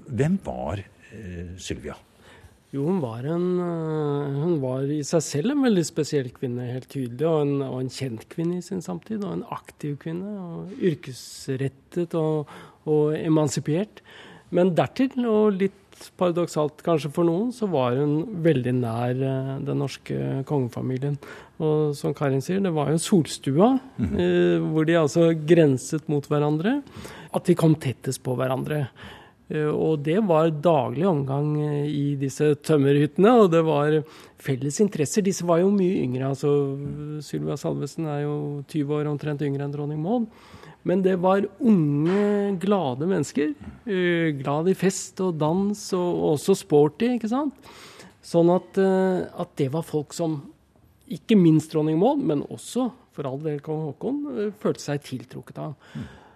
hvem 0.08 0.38
var 0.46 0.84
uh, 0.84 1.54
Sylvia? 1.58 1.96
Jo, 2.74 2.88
hun 2.88 3.04
var, 3.04 3.22
en, 3.30 3.44
eh, 3.62 4.38
hun 4.42 4.56
var 4.64 4.90
i 4.90 5.04
seg 5.06 5.22
selv 5.22 5.54
en 5.54 5.62
veldig 5.68 5.84
spesiell 5.86 6.32
kvinne, 6.34 6.72
helt 6.74 6.90
tydelig. 6.90 7.28
Og 7.30 7.44
en, 7.44 7.54
og 7.68 7.78
en, 7.84 7.92
kjent 7.94 8.26
kvinne 8.32 8.58
i 8.58 8.66
sin 8.66 8.82
samtid. 8.82 9.22
Og 9.22 9.36
en 9.36 9.46
aktiv 9.54 10.00
kvinne. 10.02 10.34
og 10.42 10.74
Yrkesrettet 10.82 12.18
og, 12.18 12.50
og 12.90 13.14
emansipert. 13.20 14.02
Men 14.54 14.74
dertil, 14.78 15.14
og 15.30 15.62
litt 15.62 16.10
paradoksalt 16.18 16.82
kanskje 16.84 17.14
for 17.14 17.30
noen, 17.30 17.52
så 17.54 17.70
var 17.70 17.94
hun 18.00 18.42
veldig 18.44 18.74
nær 18.82 19.22
eh, 19.22 19.56
den 19.70 19.82
norske 19.84 20.42
kongefamilien. 20.50 21.20
Og 21.62 21.94
som 21.98 22.18
Karin 22.18 22.42
sier, 22.42 22.62
det 22.64 22.74
var 22.74 22.90
jo 22.90 22.98
solstua, 22.98 23.76
mm 23.78 24.06
-hmm. 24.08 24.20
eh, 24.26 24.72
hvor 24.74 24.86
de 24.86 24.98
altså 24.98 25.34
grenset 25.46 26.10
mot 26.10 26.26
hverandre. 26.26 26.82
At 27.34 27.46
de 27.46 27.56
kom 27.56 27.76
tettest 27.76 28.24
på 28.24 28.36
hverandre. 28.36 28.88
Eh, 29.52 29.68
og 29.68 30.04
det 30.06 30.20
var 30.28 30.52
daglig 30.64 31.06
omgang 31.10 31.56
eh, 31.62 31.88
i 31.90 32.06
disse 32.20 32.54
tømmerhyttene, 32.64 33.34
og 33.42 33.52
det 33.54 33.64
var 33.68 34.00
felles 34.42 34.80
interesser. 34.84 35.26
Disse 35.26 35.46
var 35.48 35.62
jo 35.64 35.72
mye 35.74 36.04
yngre. 36.06 36.32
altså 36.32 36.54
Sylvia 37.24 37.58
Salvesen 37.60 38.08
er 38.08 38.24
jo 38.24 38.36
20 38.72 39.00
år 39.00 39.12
omtrent 39.12 39.44
yngre 39.44 39.68
enn 39.68 39.76
dronning 39.76 40.02
Maud. 40.04 40.30
Men 40.84 41.04
det 41.04 41.16
var 41.24 41.46
unge, 41.64 42.58
glade 42.60 43.08
mennesker. 43.08 43.54
Eh, 43.88 44.32
glad 44.40 44.72
i 44.72 44.76
fest 44.76 45.20
og 45.24 45.38
dans, 45.40 45.86
og 45.96 46.26
også 46.34 46.58
sporty, 46.60 47.14
ikke 47.18 47.32
sant. 47.32 47.72
Sånn 48.24 48.48
at, 48.54 48.78
at 48.80 49.50
det 49.60 49.66
var 49.74 49.84
folk 49.84 50.14
som, 50.16 50.38
ikke 51.12 51.36
minst 51.36 51.74
dronning 51.74 51.98
Maud, 52.00 52.22
men 52.24 52.46
også 52.48 52.88
for 53.14 53.28
all 53.28 53.42
del 53.44 53.60
kong 53.62 53.82
Haakon, 53.90 54.22
følte 54.62 54.80
seg 54.80 55.04
tiltrukket 55.04 55.60
av. 55.60 55.74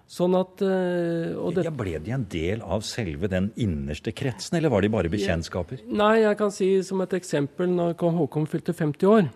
Sånn 0.07 0.37
at, 0.39 0.61
uh, 0.63 1.49
det, 1.51 1.65
ja, 1.67 1.73
ble 1.75 1.97
de 1.99 2.13
en 2.15 2.23
del 2.31 2.61
av 2.63 2.85
selve 2.87 3.27
den 3.27 3.49
innerste 3.59 4.13
kretsen, 4.15 4.55
eller 4.55 4.71
var 4.71 4.85
de 4.85 4.91
bare 4.93 5.11
bekjentskaper? 5.11 5.81
Nei, 5.91 6.21
jeg 6.23 6.37
kan 6.39 6.53
si 6.55 6.69
som 6.87 7.03
et 7.03 7.15
eksempel 7.17 7.73
når 7.73 7.97
kong 7.99 8.15
Haakon 8.15 8.47
fylte 8.47 8.71
50 8.71 9.11
år, 9.11 9.27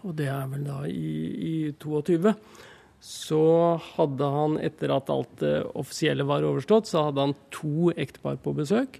og 0.00 0.16
det 0.16 0.30
er 0.32 0.48
vel 0.48 0.64
da 0.64 0.78
i, 0.88 1.12
i 1.50 1.54
22, 1.76 2.32
så 3.04 3.44
hadde 3.98 4.32
han, 4.38 4.56
etter 4.64 4.96
at 4.96 5.12
alt 5.12 5.36
det 5.44 5.54
offisielle 5.76 6.24
var 6.24 6.46
overstått, 6.48 6.88
så 6.88 7.10
hadde 7.10 7.28
han 7.28 7.38
to 7.52 7.92
ektepar 7.92 8.40
på 8.40 8.56
besøk. 8.56 8.96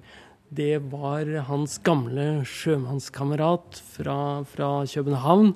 Det 0.52 0.76
var 0.92 1.26
hans 1.48 1.80
gamle 1.82 2.44
sjømannskamerat 2.46 3.80
fra, 3.96 4.18
fra 4.46 4.70
København, 4.86 5.54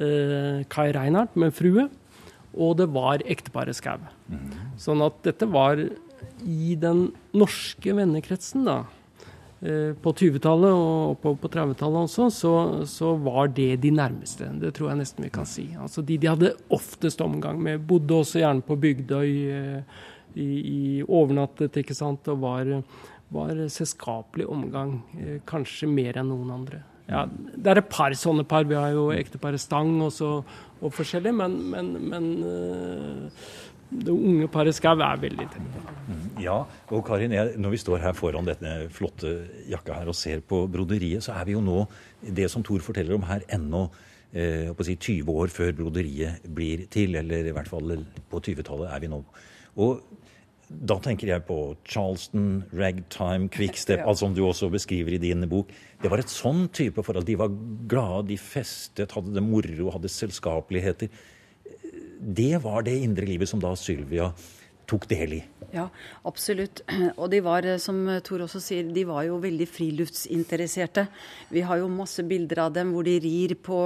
eh, 0.00 0.64
Kai 0.72 0.88
Reinhardt, 0.96 1.36
med 1.36 1.52
frue 1.54 1.90
og 2.52 2.76
det 2.80 2.88
var 2.92 3.24
ekteparet 3.24 3.76
Skau. 3.78 4.00
Mm. 4.28 4.48
Sånn 4.80 5.04
at 5.04 5.22
dette 5.26 5.48
var 5.50 5.80
i 5.80 6.74
den 6.80 7.06
norske 7.36 7.94
vennekretsen, 7.96 8.66
da. 8.68 8.82
Eh, 9.62 9.92
på 9.94 10.10
20-tallet 10.18 10.74
og 10.74 11.20
på, 11.22 11.36
på 11.38 11.50
30-tallet 11.54 12.08
også, 12.08 12.28
så, 12.34 12.54
så, 12.90 13.12
var 13.22 13.52
det 13.54 13.76
de 13.84 13.92
nærmeste. 13.94 14.48
Det 14.58 14.72
tror 14.74 14.90
jeg 14.90 15.02
nesten 15.04 15.26
vi 15.26 15.30
kan 15.34 15.46
si. 15.46 15.68
Altså 15.78 16.02
De 16.02 16.16
de 16.18 16.30
hadde 16.30 16.54
oftest 16.74 17.22
omgang 17.22 17.60
med. 17.62 17.84
Bodde 17.86 18.18
også 18.24 18.42
gjerne 18.42 18.66
på 18.66 18.78
Bygdøy, 18.82 19.30
eh, 19.54 20.00
i, 20.34 20.48
i 20.48 20.82
overnattet, 21.04 21.76
ikke 21.78 21.94
sant, 21.94 22.26
og 22.32 22.40
var, 22.42 22.72
var 23.30 23.66
selskapelig 23.70 24.48
omgang. 24.50 24.98
Eh, 25.20 25.38
kanskje 25.46 25.90
mer 25.90 26.18
enn 26.18 26.32
noen 26.32 26.50
andre. 26.58 26.82
Ja, 27.08 27.26
det 27.26 27.72
er 27.72 27.80
et 27.80 27.90
par 27.90 28.14
sånne 28.16 28.44
par. 28.48 28.66
Vi 28.68 28.78
har 28.78 28.94
jo 28.94 29.10
ekteparet 29.14 29.60
Stang 29.60 29.96
også, 30.04 30.30
og 30.82 30.94
forskjellig, 30.94 31.32
men, 31.34 31.58
men, 31.72 31.90
men 32.10 32.28
uh, 32.46 33.48
det 33.92 34.12
unge 34.12 34.48
paret 34.52 34.76
Skau 34.76 34.94
er 34.94 35.20
veldig 35.20 35.48
tett. 35.52 35.74
Mm, 36.08 36.22
ja, 36.42 36.56
og 36.94 37.02
Karin, 37.06 37.34
jeg, 37.36 37.56
når 37.60 37.74
vi 37.74 37.82
står 37.82 38.00
her 38.06 38.16
foran 38.16 38.48
denne 38.48 38.88
flotte 38.94 39.34
jakka 39.70 39.98
her 40.00 40.10
og 40.10 40.16
ser 40.16 40.40
på 40.46 40.64
broderiet, 40.72 41.24
så 41.26 41.36
er 41.36 41.48
vi 41.48 41.56
jo 41.56 41.64
nå, 41.64 41.84
det 42.22 42.48
som 42.50 42.64
Thor 42.64 42.82
forteller 42.84 43.18
om 43.18 43.26
her, 43.28 43.44
ennå 43.52 43.84
eh, 44.32 44.72
si 44.86 44.96
20 44.96 45.36
år 45.44 45.52
før 45.52 45.74
broderiet 45.82 46.46
blir 46.48 46.86
til. 46.92 47.18
Eller 47.20 47.50
i 47.50 47.54
hvert 47.54 47.68
fall 47.68 47.98
på 48.30 48.40
20-tallet 48.40 48.94
er 48.94 49.04
vi 49.04 49.12
nå. 49.12 49.20
Og 49.82 50.21
da 50.72 50.96
tenker 51.02 51.30
jeg 51.30 51.44
på 51.48 51.58
Charleston, 51.88 52.62
ragtime, 52.76 53.50
quickstep, 53.52 53.98
ja. 54.02 54.06
alt 54.08 54.20
som 54.22 54.34
du 54.36 54.42
også 54.46 54.70
beskriver 54.72 55.16
i 55.16 55.20
din 55.22 55.46
bok. 55.50 55.70
Det 56.02 56.10
var 56.12 56.22
et 56.22 56.32
sånn 56.32 56.66
type 56.74 57.04
forhold. 57.04 57.28
De 57.28 57.38
var 57.38 57.52
glade, 57.90 58.30
de 58.32 58.40
festet, 58.40 59.14
hadde 59.14 59.34
det 59.36 59.44
moro, 59.44 59.92
hadde 59.94 60.10
selskapeligheter. 60.12 61.12
Det 62.22 62.56
var 62.62 62.86
det 62.86 62.96
indre 63.02 63.26
livet 63.28 63.50
som 63.50 63.62
da 63.62 63.74
Sylvia 63.78 64.30
tok 64.90 65.06
del 65.10 65.38
i. 65.38 65.40
Ja, 65.72 65.86
absolutt. 66.28 66.82
Og 67.20 67.30
de 67.32 67.40
var, 67.44 67.66
som 67.82 68.04
Tor 68.26 68.44
også 68.46 68.60
sier, 68.62 68.90
de 68.92 69.06
var 69.08 69.24
jo 69.28 69.40
veldig 69.42 69.68
friluftsinteresserte. 69.70 71.06
Vi 71.52 71.64
har 71.66 71.80
jo 71.80 71.90
masse 71.92 72.24
bilder 72.26 72.66
av 72.66 72.76
dem 72.76 72.92
hvor 72.94 73.06
de 73.06 73.18
rir 73.22 73.56
på 73.62 73.82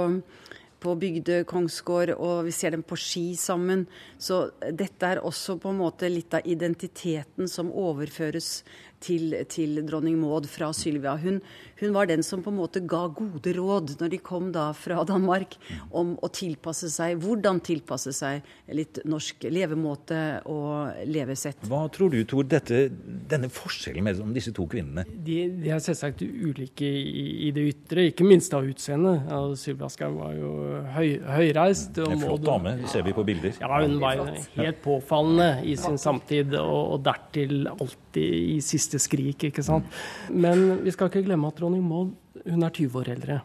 på 0.83 0.93
Bygdø 0.99 1.41
kongsgård, 1.49 2.13
og 2.17 2.45
vi 2.47 2.53
ser 2.55 2.75
dem 2.75 2.83
på 2.85 2.97
ski 2.99 3.31
sammen. 3.39 3.85
Så 4.21 4.47
dette 4.61 5.09
er 5.09 5.23
også 5.23 5.57
på 5.61 5.73
en 5.73 5.81
måte 5.81 6.09
litt 6.11 6.33
av 6.37 6.45
identiteten 6.45 7.49
som 7.51 7.73
overføres 7.73 8.61
til, 9.03 9.33
til 9.51 9.81
dronning 9.87 10.17
Maud 10.19 10.47
fra 10.49 10.69
Sylvia. 10.75 11.15
Hun, 11.21 11.39
hun, 11.79 11.93
var 11.95 12.09
den 12.09 12.23
som 12.25 12.41
på 12.43 12.51
en 12.51 12.59
måte 12.59 12.81
ga 12.87 13.05
gode 13.13 13.53
råd 13.57 13.95
når 13.99 14.13
de 14.13 14.19
kom 14.23 14.49
da 14.55 14.69
fra 14.77 15.03
Danmark, 15.07 15.57
om 15.91 16.15
å 16.23 16.29
tilpasse 16.33 16.89
seg, 16.93 17.17
hvordan 17.21 17.61
tilpasse 17.65 18.13
seg 18.15 18.45
litt 18.75 19.01
norsk 19.07 19.47
levemåte 19.53 20.21
og 20.49 21.05
levesett. 21.09 21.67
Hva 21.69 21.85
tror 21.93 22.13
du, 22.13 22.19
Tor, 22.27 22.47
dette, 22.49 22.87
denne 23.29 23.49
forskjellen 23.53 24.05
mellom 24.07 24.33
disse 24.35 24.53
to 24.55 24.65
kvinnene? 24.69 25.05
De, 25.07 25.39
de 25.61 25.71
er 25.73 25.83
selvsagt 25.83 26.23
ulike 26.23 26.87
i, 26.87 27.27
i, 27.47 27.51
det 27.55 27.67
ytre, 27.71 28.09
ikke 28.11 28.27
minst 28.27 28.53
av 28.57 28.67
utseendet. 28.67 29.27
Altså, 29.27 29.61
Sylvia 29.67 29.91
Skau 29.93 30.17
var 30.17 30.33
jo 30.37 30.51
høy, 30.95 31.07
høyreist. 31.37 32.01
En 32.07 32.21
flott 32.21 32.45
dame, 32.47 32.77
ser 32.91 33.05
vi 33.07 33.15
på 33.15 33.25
bilder. 33.27 33.55
Ja, 33.61 33.81
hun 33.83 33.99
var 34.01 34.25
helt 34.57 34.83
påfallende 34.83 35.51
i 35.67 35.77
sin 35.79 35.99
samtid, 36.01 36.55
og, 36.57 36.97
og 36.97 37.05
dertil 37.05 37.69
alltid 37.69 38.06
i 38.21 38.57
siste 38.63 38.87
siste 38.87 39.01
skrik. 39.03 39.49
ikke 39.49 39.65
sant? 39.65 39.85
Men 40.31 40.83
vi 40.83 40.93
skal 40.93 41.11
ikke 41.11 41.25
glemme 41.27 41.51
at 41.51 41.59
dronning 41.59 41.85
Maud 41.85 42.15
hun 42.47 42.63
er 42.63 42.73
20 42.73 43.01
år 43.01 43.13
eldre. 43.17 43.41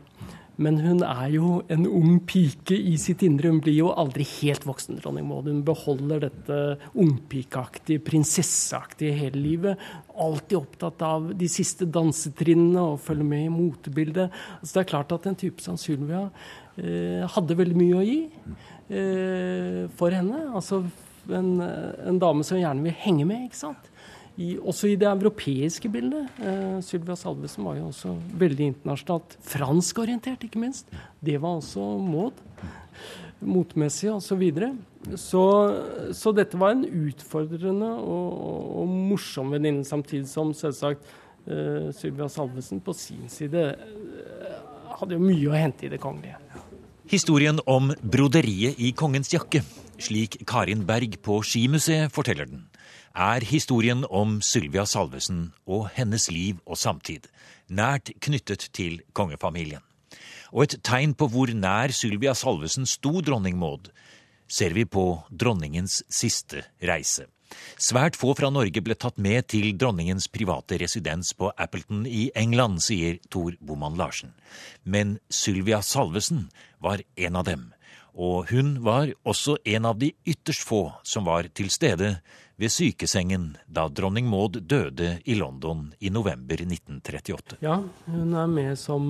Men 0.62 0.76
hun 0.84 1.00
er 1.00 1.30
jo 1.32 1.62
en 1.72 1.86
ung 1.88 2.18
pike 2.28 2.76
i 2.76 2.92
sitt 3.00 3.22
indre. 3.24 3.48
Hun 3.48 3.62
blir 3.64 3.74
jo 3.74 3.88
aldri 3.98 4.22
helt 4.36 4.66
voksen, 4.68 4.98
dronning 5.00 5.24
Maud. 5.26 5.48
Hun 5.48 5.62
beholder 5.66 6.26
dette 6.26 6.58
ungpikeaktige, 6.92 8.02
prinsesseaktige 8.04 9.16
hele 9.16 9.40
livet. 9.40 9.86
Alltid 10.12 10.58
opptatt 10.60 11.02
av 11.08 11.30
de 11.40 11.48
siste 11.50 11.88
dansetrinnene 11.88 12.84
og 12.92 13.00
følger 13.02 13.30
med 13.32 13.46
i 13.46 13.54
motebildet. 13.54 14.36
Så 14.60 14.76
det 14.76 14.84
er 14.84 14.92
klart 14.92 15.16
at 15.16 15.30
en 15.30 15.40
type 15.40 15.64
som 15.64 15.80
Sylvia 15.80 16.26
eh, 16.76 17.24
hadde 17.32 17.58
veldig 17.58 17.78
mye 17.80 17.96
å 17.96 18.04
gi 18.06 18.20
eh, 18.92 19.80
for 19.96 20.14
henne. 20.14 20.44
Altså 20.52 20.84
en, 21.32 21.56
en, 21.64 22.20
dame 22.20 22.44
som 22.46 22.60
gjerne 22.60 22.84
vil 22.84 23.00
henge 23.02 23.26
med, 23.26 23.48
ikke 23.48 23.64
sant 23.64 23.88
i, 24.40 24.54
også 24.56 24.88
i 24.92 24.96
det 24.96 25.08
europeiske 25.08 25.90
bildet. 25.92 26.28
Eh, 26.40 26.78
Sylvia 26.84 27.16
Salvesen 27.18 27.66
var 27.66 27.76
jo 27.76 27.88
også 27.90 28.14
veldig 28.40 28.70
internasjonalt 28.72 29.36
franskorientert, 29.44 30.46
ikke 30.46 30.62
minst. 30.62 30.88
Det 31.20 31.36
var 31.42 31.58
også 31.60 31.84
Maud. 32.00 32.38
Motmessig 33.42 34.10
osv. 34.12 34.28
Så, 34.28 34.36
videre. 34.38 34.70
så 35.16 36.12
Så 36.12 36.32
dette 36.32 36.58
var 36.58 36.76
en 36.76 36.84
utfordrende 36.86 37.90
og, 37.98 38.38
og 38.82 38.88
morsom 38.88 39.50
venninne, 39.52 39.84
samtidig 39.84 40.28
som 40.30 40.54
selvsagt 40.54 41.04
eh, 41.46 41.90
Sylvia 41.92 42.28
Salvesen 42.28 42.80
på 42.80 42.94
sin 42.96 43.28
side 43.28 43.66
eh, 43.74 44.58
hadde 44.96 45.18
jo 45.18 45.26
mye 45.26 45.50
å 45.50 45.58
hente 45.58 45.86
i 45.86 45.92
det 45.92 46.00
kongelige. 46.00 46.38
Historien 47.10 47.58
om 47.68 47.90
broderiet 48.00 48.78
i 48.80 48.92
kongens 48.96 49.32
jakke, 49.34 49.60
slik 50.00 50.38
Karin 50.48 50.86
Berg 50.86 51.18
på 51.20 51.42
Skimuseet 51.44 52.14
forteller 52.14 52.48
den, 52.48 52.62
er 53.14 53.44
historien 53.44 54.04
om 54.08 54.40
Sylvia 54.42 54.84
Salvesen 54.88 55.52
og 55.66 55.90
hennes 55.96 56.30
liv 56.30 56.60
og 56.66 56.78
samtid, 56.80 57.28
nært 57.68 58.12
knyttet 58.20 58.68
til 58.72 59.02
kongefamilien. 59.12 59.82
Og 60.52 60.66
et 60.66 60.80
tegn 60.84 61.14
på 61.16 61.28
hvor 61.32 61.52
nær 61.52 61.92
Sylvia 61.96 62.34
Salvesen 62.36 62.86
sto 62.88 63.20
dronning 63.24 63.56
Maud, 63.60 63.92
ser 64.48 64.74
vi 64.76 64.84
på 64.84 65.22
dronningens 65.30 66.02
siste 66.12 66.64
reise. 66.82 67.28
Svært 67.76 68.16
få 68.16 68.32
fra 68.36 68.48
Norge 68.52 68.80
ble 68.84 68.96
tatt 68.96 69.18
med 69.20 69.48
til 69.52 69.74
dronningens 69.76 70.28
private 70.32 70.78
residens 70.80 71.34
på 71.36 71.50
Appleton 71.60 72.06
i 72.08 72.30
England, 72.38 72.80
sier 72.80 73.18
Tor 73.28 73.56
Boman 73.60 73.98
Larsen. 74.00 74.32
Men 74.84 75.18
Sylvia 75.28 75.82
Salvesen 75.84 76.46
var 76.80 77.04
en 77.16 77.36
av 77.36 77.44
dem, 77.48 77.66
og 78.14 78.50
hun 78.52 78.76
var 78.84 79.12
også 79.24 79.56
en 79.64 79.88
av 79.88 79.98
de 79.98 80.12
ytterst 80.28 80.64
få 80.68 80.84
som 81.02 81.24
var 81.28 81.48
til 81.56 81.70
stede 81.72 82.16
ved 82.60 82.70
sykesengen 82.70 83.54
da 83.66 83.86
dronning 83.88 84.28
Maud 84.30 84.60
døde 84.68 85.16
i 85.24 85.34
London 85.34 85.88
i 85.98 86.12
november 86.12 86.60
1938. 86.60 87.58
Ja, 87.64 87.80
hun 88.06 88.36
er 88.36 88.52
med 88.52 88.76
som 88.78 89.08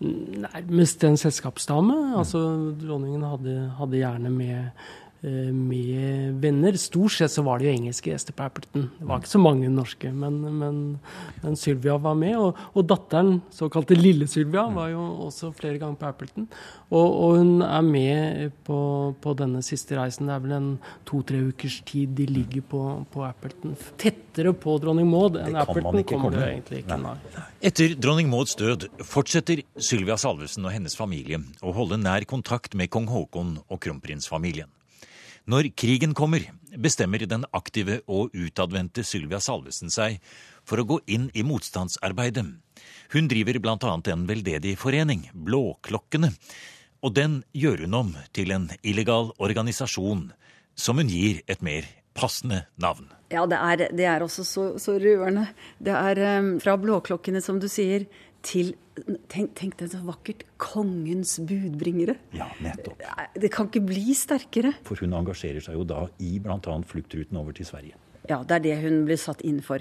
nærmest 0.00 1.04
en 1.04 1.20
selskapsdame. 1.20 2.16
Altså, 2.18 2.40
dronningen 2.80 3.28
hadde, 3.28 3.54
hadde 3.78 4.00
gjerne 4.00 4.32
med 4.32 4.56
Eh, 4.64 5.09
med 5.22 6.40
venner. 6.40 6.76
Stort 6.80 7.12
sett 7.12 7.32
så 7.32 7.42
var 7.44 7.60
det 7.60 7.68
jo 7.68 7.74
engelske 7.76 8.12
gjester 8.12 8.36
på 8.36 8.46
Appleton. 8.46 8.86
Det 8.98 9.08
var 9.08 9.20
ikke 9.20 9.32
så 9.34 9.40
mange 9.42 9.68
norske, 9.72 10.12
men, 10.16 10.38
men, 10.60 10.78
men 11.42 11.58
Sylvia 11.60 11.98
var 12.00 12.16
med. 12.18 12.36
Og, 12.40 12.60
og 12.72 12.86
datteren, 12.88 13.40
såkalte 13.52 13.98
Lille-Sylvia, 13.98 14.64
var 14.72 14.92
jo 14.94 15.02
også 15.26 15.52
flere 15.56 15.80
ganger 15.82 16.00
på 16.00 16.08
Appleton. 16.08 16.48
Og, 16.90 17.04
og 17.04 17.36
hun 17.38 17.52
er 17.66 17.84
med 17.86 18.56
på, 18.66 18.80
på, 19.20 19.34
denne 19.38 19.62
siste 19.66 19.98
reisen. 19.98 20.30
Det 20.30 20.36
er 20.38 20.42
vel 20.46 20.56
en 20.56 20.72
to-tre 21.08 21.42
ukers 21.50 21.80
tid 21.86 22.16
de 22.18 22.26
ligger 22.30 22.64
på, 22.72 22.82
på 23.12 23.24
Appleton. 23.28 23.76
Tettere 24.00 24.54
på 24.56 24.78
dronning 24.82 25.08
Maud 25.10 25.38
enn 25.40 25.58
Appleton 25.60 26.02
kommer 26.08 26.34
det 26.34 26.46
egentlig 26.48 26.82
ikke. 26.84 27.00
Nei. 27.04 27.14
Etter 27.70 27.94
dronning 28.00 28.32
Mauds 28.32 28.56
død 28.58 28.88
fortsetter 29.04 29.62
Sylvia 29.76 30.16
Salvesen 30.20 30.64
og 30.64 30.74
hennes 30.74 30.96
familie 30.96 31.42
å 31.60 31.76
holde 31.76 32.00
nær 32.00 32.24
kontakt 32.30 32.74
med 32.78 32.90
kong 32.92 33.10
Haakon 33.12 33.58
og 33.68 33.82
kronprinsfamilien. 33.84 34.70
Når 35.48 35.70
krigen 35.78 36.12
kommer, 36.14 36.44
bestemmer 36.76 37.24
den 37.26 37.46
aktive 37.56 38.00
og 38.10 38.34
utadvendte 38.36 39.04
Sylvia 39.06 39.40
Salvesen 39.40 39.92
seg 39.92 40.18
for 40.68 40.82
å 40.82 40.86
gå 40.86 40.98
inn 41.10 41.30
i 41.32 41.44
motstandsarbeidet. 41.46 42.44
Hun 43.14 43.30
driver 43.30 43.58
bl.a. 43.58 43.94
en 44.12 44.26
veldedig 44.28 44.76
forening, 44.78 45.28
Blåklokkene, 45.32 46.34
og 47.00 47.16
den 47.16 47.40
gjør 47.56 47.86
hun 47.86 47.96
om 47.96 48.12
til 48.36 48.52
en 48.52 48.68
illegal 48.82 49.32
organisasjon 49.40 50.28
som 50.76 51.00
hun 51.00 51.08
gir 51.08 51.40
et 51.48 51.64
mer 51.64 51.88
passende 52.14 52.64
navn. 52.80 53.08
Ja, 53.30 53.44
det 53.46 53.58
er, 53.58 53.84
det 53.96 54.06
er 54.10 54.24
også 54.24 54.44
så, 54.44 54.64
så, 54.82 54.96
rørende. 55.00 55.46
Det 55.78 55.94
er 55.94 56.20
um, 56.40 56.56
fra 56.62 56.74
Blåklokkene, 56.80 57.40
som 57.44 57.60
du 57.62 57.68
sier, 57.70 58.08
til 58.46 58.74
Tenk, 59.30 59.54
tenk 59.56 59.78
det 59.80 59.86
så 59.94 60.00
vakkert. 60.04 60.42
Kongens 60.60 61.38
budbringere. 61.48 62.18
Ja, 62.36 62.50
nettopp. 62.60 63.00
Det 63.32 63.48
kan 63.54 63.70
ikke 63.70 63.80
bli 63.88 64.12
sterkere. 64.18 64.74
For 64.84 65.00
hun 65.00 65.14
engasjerer 65.16 65.64
seg 65.64 65.78
jo 65.78 65.86
da 65.88 66.02
i 66.20 66.34
bl.a. 66.42 66.74
fluktruten 66.84 67.38
over 67.40 67.56
til 67.56 67.64
Sverige. 67.64 67.96
Ja, 68.28 68.42
det 68.44 68.58
er 68.58 68.64
det 68.66 68.74
hun 68.82 69.06
blir 69.08 69.16
satt 69.16 69.40
inn 69.46 69.62
for. 69.64 69.80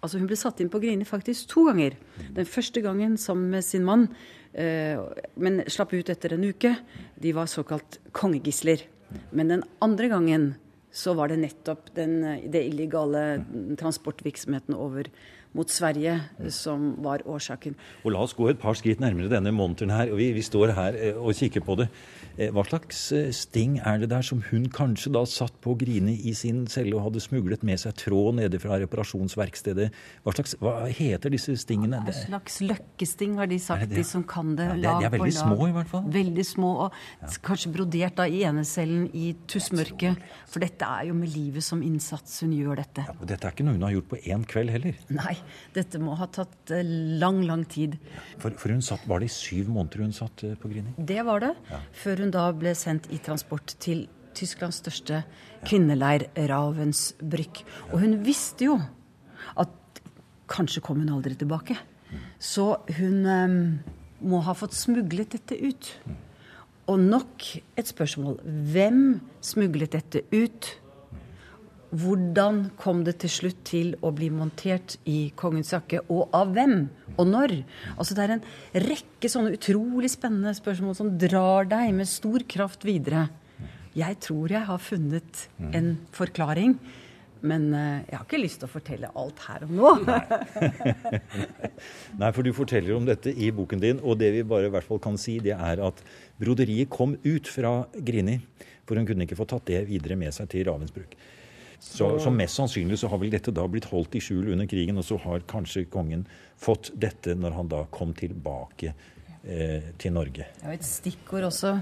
Altså 0.00 0.20
Hun 0.20 0.28
ble 0.30 0.38
satt 0.38 0.60
inn 0.62 0.70
på 0.72 0.80
Grini 0.80 1.04
faktisk 1.08 1.50
to 1.50 1.66
ganger. 1.66 1.96
Den 2.36 2.48
første 2.48 2.80
gangen 2.84 3.18
sammen 3.20 3.50
med 3.52 3.66
sin 3.66 3.84
mann, 3.84 4.06
eh, 4.54 5.00
men 5.36 5.64
slapp 5.66 5.92
ut 5.92 6.08
etter 6.08 6.36
en 6.36 6.46
uke. 6.46 6.76
De 7.20 7.34
var 7.36 7.50
såkalt 7.50 7.98
kongegisler. 8.12 8.86
Men 9.32 9.48
den 9.48 9.64
andre 9.82 10.08
gangen 10.08 10.54
så 10.92 11.14
var 11.18 11.30
det 11.30 11.40
nettopp 11.42 11.92
den, 11.96 12.18
det 12.50 12.64
illegale 12.66 13.44
transportvirksomheten 13.78 14.74
over 14.74 15.10
mot 15.56 15.70
Sverige 15.70 16.14
som 16.54 16.92
var 17.02 17.24
årsaken. 17.26 17.74
Og 18.04 18.14
La 18.14 18.22
oss 18.22 18.36
gå 18.38 18.46
et 18.50 18.60
par 18.60 18.76
skritt 18.78 19.00
nærmere 19.02 19.30
denne 19.32 19.50
monteren 19.54 19.90
her. 19.90 20.12
og 20.12 20.20
vi, 20.20 20.30
vi 20.36 20.44
står 20.46 20.74
her 20.76 20.98
eh, 20.98 21.18
og 21.18 21.34
kikker 21.34 21.64
på 21.66 21.76
det. 21.80 21.88
Eh, 22.36 22.52
hva 22.54 22.62
slags 22.68 23.00
eh, 23.16 23.30
sting 23.34 23.80
er 23.82 23.98
det 24.02 24.10
der 24.12 24.22
som 24.26 24.44
hun 24.50 24.68
kanskje 24.70 25.10
da 25.16 25.24
satt 25.26 25.56
på 25.64 25.74
Grini 25.80 26.14
i 26.30 26.34
sin 26.38 26.62
celle 26.70 26.94
og 26.94 27.08
hadde 27.08 27.22
smuglet 27.24 27.64
med 27.66 27.82
seg 27.82 27.96
tråd 27.98 28.38
nede 28.38 28.60
fra 28.62 28.78
reparasjonsverkstedet? 28.84 29.90
Hva, 30.22 30.36
slags, 30.36 30.54
hva 30.62 30.74
heter 30.86 31.34
disse 31.34 31.56
stingene? 31.58 32.02
Hva 32.06 32.14
slags 32.14 32.60
løkkesting, 32.62 33.34
har 33.40 33.50
de 33.50 33.58
sagt, 33.62 33.90
de 33.90 34.06
som 34.06 34.22
kan 34.22 34.54
det. 34.58 34.68
Ja, 34.84 34.98
de 35.02 35.10
er 35.10 35.14
veldig 35.16 35.34
små, 35.34 35.58
i 35.66 35.74
hvert 35.74 35.90
fall. 35.90 36.06
Veldig 36.14 36.46
små, 36.46 36.72
og 36.86 37.00
ja. 37.24 37.32
kanskje 37.50 37.74
brodert 37.74 38.20
da 38.22 38.28
i 38.30 38.44
enecellen 38.46 39.08
i 39.18 39.32
tussmørket. 39.50 40.22
For 40.50 40.62
dette 40.62 40.79
er 40.86 41.08
jo 41.10 41.16
med 41.16 41.32
livet 41.34 41.64
som 41.64 41.82
innsats 41.84 42.40
hun 42.44 42.52
gjør 42.56 42.80
dette. 42.82 43.04
Ja, 43.08 43.16
og 43.16 43.26
dette 43.28 43.48
er 43.48 43.54
ikke 43.54 43.66
noe 43.66 43.78
hun 43.78 43.86
har 43.86 43.94
gjort 43.96 44.10
på 44.12 44.20
én 44.20 44.46
kveld 44.48 44.72
heller? 44.74 45.00
Nei, 45.14 45.34
dette 45.76 46.00
må 46.02 46.14
ha 46.20 46.28
tatt 46.30 46.72
eh, 46.74 46.94
lang, 47.20 47.42
lang 47.48 47.66
tid. 47.70 47.98
For, 48.38 48.54
for 48.54 48.74
hun 48.74 48.84
satt, 48.84 49.04
Var 49.10 49.22
det 49.22 49.30
i 49.30 49.34
syv 49.34 49.68
måneder 49.74 50.04
hun 50.06 50.16
satt 50.16 50.46
på 50.62 50.70
Grini? 50.72 50.94
Det 50.96 51.20
var 51.26 51.44
det. 51.44 51.52
Før 52.02 52.24
hun 52.24 52.32
da 52.34 52.46
ble 52.56 52.74
sendt 52.78 53.10
i 53.12 53.20
transport 53.22 53.76
til 53.82 54.06
Tysklands 54.36 54.78
største 54.80 55.24
kvinneleir, 55.66 56.28
Ravensbrück. 56.50 57.64
Og 57.90 58.00
hun 58.04 58.18
visste 58.24 58.68
jo 58.68 58.78
at 59.58 60.02
kanskje 60.50 60.82
kom 60.84 61.02
hun 61.02 61.12
aldri 61.16 61.36
tilbake. 61.38 61.76
Så 62.40 62.72
hun 62.98 63.26
um, 63.26 63.58
må 64.20 64.40
ha 64.46 64.54
fått 64.56 64.76
smuglet 64.76 65.36
dette 65.36 65.58
ut. 65.60 65.92
Og 66.90 66.98
nok 66.98 67.44
et 67.78 67.86
spørsmål. 67.86 68.40
Hvem 68.72 69.02
smuglet 69.44 69.94
dette 69.94 70.24
ut? 70.34 70.70
Hvordan 71.90 72.68
kom 72.78 73.02
det 73.06 73.16
til 73.22 73.32
slutt 73.34 73.62
til 73.66 73.92
å 74.06 74.12
bli 74.14 74.28
montert 74.30 74.94
i 75.10 75.32
kongens 75.38 75.72
jakke, 75.74 76.04
og 76.06 76.30
av 76.36 76.52
hvem? 76.54 76.84
Og 77.16 77.26
når? 77.26 77.54
Altså 77.96 78.14
Det 78.14 78.24
er 78.24 78.34
en 78.36 78.44
rekke 78.86 79.30
sånne 79.30 79.56
utrolig 79.56 80.12
spennende 80.12 80.54
spørsmål 80.54 80.94
som 80.98 81.10
drar 81.18 81.66
deg 81.70 81.90
med 81.94 82.10
stor 82.10 82.46
kraft 82.46 82.86
videre. 82.86 83.26
Jeg 83.98 84.20
tror 84.22 84.52
jeg 84.54 84.62
har 84.68 84.78
funnet 84.78 85.48
en 85.74 85.96
forklaring. 86.14 86.76
Men 87.46 87.68
uh, 87.72 88.00
jeg 88.04 88.16
har 88.16 88.26
ikke 88.26 88.40
lyst 88.42 88.60
til 88.60 88.68
å 88.68 88.72
fortelle 88.72 89.10
alt 89.20 89.42
her 89.46 89.64
og 89.66 89.72
nå. 89.74 89.92
Nei. 90.04 90.20
Nei, 92.20 92.30
for 92.36 92.44
du 92.44 92.52
forteller 92.56 92.96
om 92.96 93.08
dette 93.08 93.32
i 93.32 93.50
boken 93.54 93.82
din, 93.82 94.02
og 94.04 94.20
det 94.20 94.32
vi 94.34 94.46
bare 94.46 94.68
i 94.68 94.74
hvert 94.74 94.86
fall 94.86 95.00
kan 95.02 95.18
si, 95.20 95.38
det 95.42 95.56
er 95.56 95.82
at 95.86 96.02
broderiet 96.40 96.92
kom 96.92 97.16
ut 97.24 97.50
fra 97.50 97.74
Grini, 97.96 98.38
for 98.88 99.00
hun 99.00 99.08
kunne 99.08 99.26
ikke 99.26 99.38
få 99.38 99.48
tatt 99.48 99.68
det 99.70 99.84
videre 99.88 100.18
med 100.20 100.34
seg 100.36 100.50
til 100.52 100.66
Ravensbruk. 100.68 101.16
Så, 101.80 102.10
så, 102.20 102.28
mest 102.28 102.58
sannsynlig 102.58 102.98
så 103.00 103.08
har 103.08 103.20
vel 103.22 103.32
dette 103.32 103.54
da 103.56 103.64
blitt 103.70 103.86
holdt 103.88 104.18
i 104.18 104.20
skjul 104.20 104.50
under 104.52 104.68
krigen, 104.68 105.00
og 105.00 105.06
så 105.06 105.16
har 105.22 105.46
kanskje 105.48 105.86
kongen 105.88 106.26
fått 106.60 106.92
dette 107.00 107.32
når 107.38 107.56
han 107.56 107.70
da 107.72 107.86
kom 107.94 108.12
tilbake 108.16 108.92
eh, 108.92 109.94
til 109.96 110.12
Norge. 110.12 110.50
Ja, 110.60 110.74
et 110.74 110.84
stikkord 110.84 111.48
også 111.48 111.78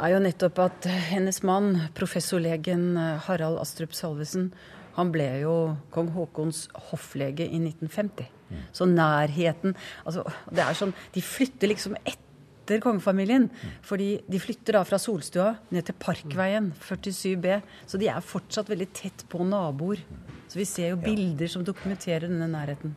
er 0.00 0.14
jo 0.14 0.20
nettopp 0.22 0.60
at 0.64 0.88
hennes 1.10 1.42
mann, 1.46 1.74
professorlegen 1.96 2.92
eh, 2.96 3.18
Harald 3.26 3.60
Astrup 3.62 3.96
Salvesen, 3.96 4.50
han 4.96 5.12
ble 5.12 5.28
jo 5.42 5.54
kong 5.92 6.10
Haakons 6.16 6.66
hofflege 6.90 7.46
i 7.46 7.60
1950. 7.60 8.28
Mm. 8.52 8.64
Så 8.76 8.88
nærheten 8.88 9.76
altså, 10.04 10.26
det 10.52 10.64
er 10.64 10.76
sånn, 10.76 10.92
De 11.14 11.22
flytter 11.24 11.70
liksom 11.70 11.96
etter 12.02 12.82
kongefamilien. 12.84 13.48
Mm. 13.48 13.78
Fordi 13.88 14.10
de 14.28 14.40
flytter 14.42 14.76
da 14.76 14.82
fra 14.88 15.00
Solstua 15.00 15.54
ned 15.72 15.88
til 15.88 15.96
Parkveien 16.00 16.70
47B. 16.76 17.62
Så 17.88 18.00
de 18.00 18.10
er 18.12 18.24
fortsatt 18.24 18.68
veldig 18.72 18.90
tett 18.96 19.24
på 19.32 19.46
naboer. 19.48 20.04
Så 20.52 20.60
vi 20.60 20.68
ser 20.68 20.92
jo 20.92 21.00
bilder 21.00 21.48
som 21.48 21.64
dokumenterer 21.64 22.28
denne 22.28 22.50
nærheten. 22.52 22.92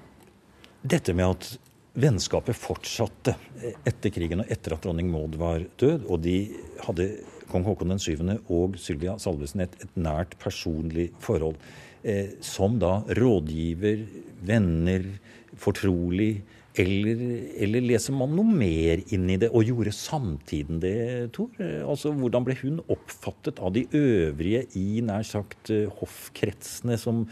Dette 0.85 1.15
med 1.17 1.31
at 1.31 1.64
vennskapet 1.95 2.57
fortsatte 2.59 3.35
etter 3.87 4.11
krigen 4.13 4.43
og 4.43 4.51
etter 4.51 4.75
at 4.75 4.83
dronning 4.83 5.09
Maud 5.11 5.37
var 5.39 5.63
død, 5.79 6.05
og 6.11 6.21
de 6.25 6.37
hadde 6.85 7.09
kong 7.51 7.65
Haakon 7.67 7.95
7. 8.01 8.19
og 8.51 8.77
Sylvia 8.81 9.15
Salvesen 9.21 9.63
et, 9.65 9.77
et 9.81 9.97
nært 9.99 10.35
personlig 10.41 11.11
forhold. 11.23 11.57
Eh, 12.05 12.35
som 12.43 12.77
da 12.81 12.99
rådgiver, 13.17 14.03
venner, 14.45 15.07
fortrolig 15.57 16.43
eller, 16.75 17.21
eller, 17.63 17.83
leser 17.87 18.15
man 18.17 18.33
noe 18.35 18.51
mer 18.51 18.99
inn 19.15 19.29
i 19.31 19.37
det? 19.39 19.47
Og 19.55 19.63
gjorde 19.69 19.93
samtiden 19.95 20.81
det, 20.83 20.95
Tor? 21.35 21.53
Altså, 21.87 22.11
Hvordan 22.11 22.45
ble 22.47 22.57
hun 22.59 22.81
oppfattet 22.91 23.61
av 23.63 23.71
de 23.77 23.85
øvrige 23.95 24.65
i 24.75 24.99
nær 25.05 25.23
sagt 25.27 25.71
eh, 25.71 25.87
hoffkretsene 26.01 26.99
som, 26.99 27.23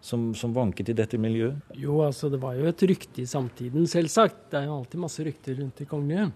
som, 0.00 0.30
som, 0.34 0.54
vanket 0.56 0.92
i 0.92 0.96
dette 0.96 1.18
miljøet? 1.20 1.60
Jo, 1.76 2.00
altså 2.06 2.30
det 2.32 2.40
var 2.42 2.56
jo 2.58 2.68
et 2.70 2.84
rykte 2.88 3.22
i 3.22 3.28
samtiden, 3.28 3.86
selvsagt. 3.90 4.48
Det 4.52 4.60
er 4.60 4.68
jo 4.68 4.78
alltid 4.80 5.02
masse 5.02 5.26
rykter 5.26 5.58
rundt 5.60 5.82
de 5.82 5.88
kongelige. 5.90 6.30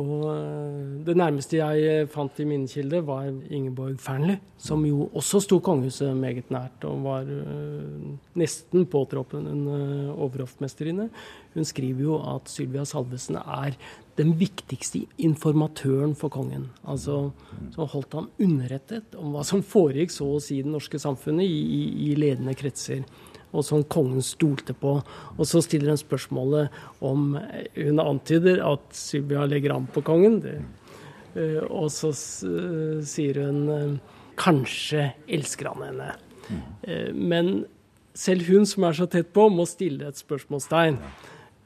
Og 0.00 0.22
eh, 0.24 0.92
det 1.04 1.14
nærmeste 1.20 1.58
jeg 1.58 1.80
eh, 1.84 2.06
fant 2.08 2.38
i 2.40 2.46
minnekilde, 2.48 3.02
var 3.04 3.26
Ingeborg 3.52 3.98
Fearnley, 4.00 4.38
som 4.56 4.86
jo 4.88 5.10
også 5.12 5.42
sto 5.44 5.58
kongehuset 5.60 6.16
meget 6.16 6.48
nært, 6.54 6.86
og 6.88 7.02
var 7.04 7.28
uh, 7.28 8.14
nesten 8.38 8.86
påtroppen 8.88 9.50
en 9.50 9.66
uh, 9.68 10.14
overhoftmesterinne. 10.16 11.10
Hun 11.52 11.68
skriver 11.68 12.06
jo 12.06 12.16
at 12.36 12.48
Sylvia 12.48 12.86
Salvesen 12.88 13.36
er 13.42 13.76
den 14.16 14.32
viktigste 14.40 15.02
informatøren 15.20 16.14
for 16.16 16.32
kongen. 16.32 16.70
Altså, 16.88 17.26
som 17.74 17.90
holdt 17.92 18.16
han 18.16 18.30
underrettet 18.40 19.16
om 19.20 19.36
hva 19.36 19.44
som 19.44 19.64
foregikk 19.64 20.14
så 20.14 20.30
å 20.36 20.40
si 20.40 20.62
det 20.64 20.72
norske 20.72 21.00
samfunnet 21.00 21.44
i, 21.44 21.60
i, 21.60 21.84
i 22.08 22.16
ledende 22.16 22.56
kretser 22.56 23.04
og 23.52 23.64
som 23.66 23.84
kongen 23.84 24.24
stolte 24.24 24.74
på. 24.76 24.96
Og 25.36 25.48
så 25.48 25.62
stiller 25.64 25.92
hun 25.92 26.00
spørsmålet 26.00 26.72
om 27.04 27.36
Hun 27.76 28.00
antyder 28.00 28.62
at 28.64 28.84
Sylvia 28.96 29.44
legger 29.46 29.76
an 29.76 29.88
på 29.92 30.02
kongen. 30.04 30.40
Eh, 31.34 31.60
og 31.68 31.90
så 31.92 32.12
uh, 32.12 33.02
sier 33.04 33.42
hun 33.44 34.00
kanskje 34.40 35.12
elsker 35.28 35.68
han 35.68 35.84
henne. 35.84 36.10
Men 37.12 37.52
selv 38.16 38.48
hun 38.48 38.64
som 38.66 38.88
er 38.88 38.96
så 38.96 39.06
tett 39.06 39.28
på, 39.32 39.44
må 39.52 39.66
stille 39.68 40.08
et 40.08 40.18
spørsmålstegn. 40.18 40.96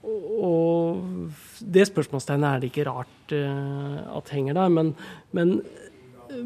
Og 0.06 1.30
det 1.62 1.86
spørsmålstegnet 1.88 2.48
er 2.48 2.60
det 2.62 2.70
ikke 2.70 2.88
rart 2.90 3.32
at 3.32 4.34
henger 4.34 4.58
der, 4.58 4.74
men, 4.74 4.92
men 5.34 5.56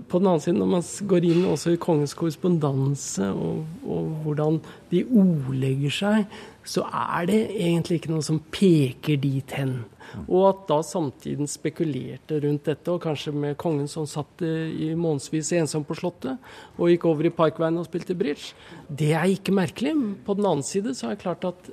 på 0.08 0.18
den 0.20 0.28
annen 0.28 0.42
side, 0.42 0.58
når 0.58 0.68
man 0.74 0.84
går 1.10 1.26
inn 1.28 1.46
også 1.48 1.74
i 1.74 1.80
kongens 1.80 2.14
korrespondanse 2.18 3.30
og, 3.32 3.64
og, 3.84 4.10
hvordan 4.24 4.58
de 4.90 5.02
ordlegger 5.06 5.94
seg, 5.94 6.36
så 6.66 6.84
er 6.86 7.30
det 7.30 7.40
egentlig 7.54 8.00
ikke 8.00 8.12
noe 8.12 8.24
som 8.24 8.40
peker 8.52 9.20
dit 9.22 9.56
hen. 9.56 9.80
Og 10.26 10.46
at 10.48 10.62
da 10.68 10.80
samtiden 10.84 11.48
spekulerte 11.50 12.40
rundt 12.42 12.66
dette, 12.66 12.90
og 12.92 13.02
kanskje 13.04 13.32
med 13.34 13.58
kongen 13.60 13.88
som 13.90 14.08
satt 14.10 14.42
i 14.44 14.90
månedsvis 14.98 15.52
ensom 15.60 15.86
på 15.86 15.96
Slottet 15.98 16.40
og 16.76 16.90
gikk 16.90 17.06
over 17.10 17.28
i 17.28 17.34
Parkveien 17.34 17.78
og 17.80 17.86
spilte 17.86 18.18
bridge, 18.18 18.52
det 18.88 19.12
er 19.14 19.30
ikke 19.30 19.54
merkelig. 19.54 19.94
På 20.26 20.36
den 20.38 20.48
annen 20.48 20.66
side 20.66 20.96
så 20.98 21.08
er 21.08 21.16
det 21.16 21.24
klart 21.24 21.46
at 21.48 21.70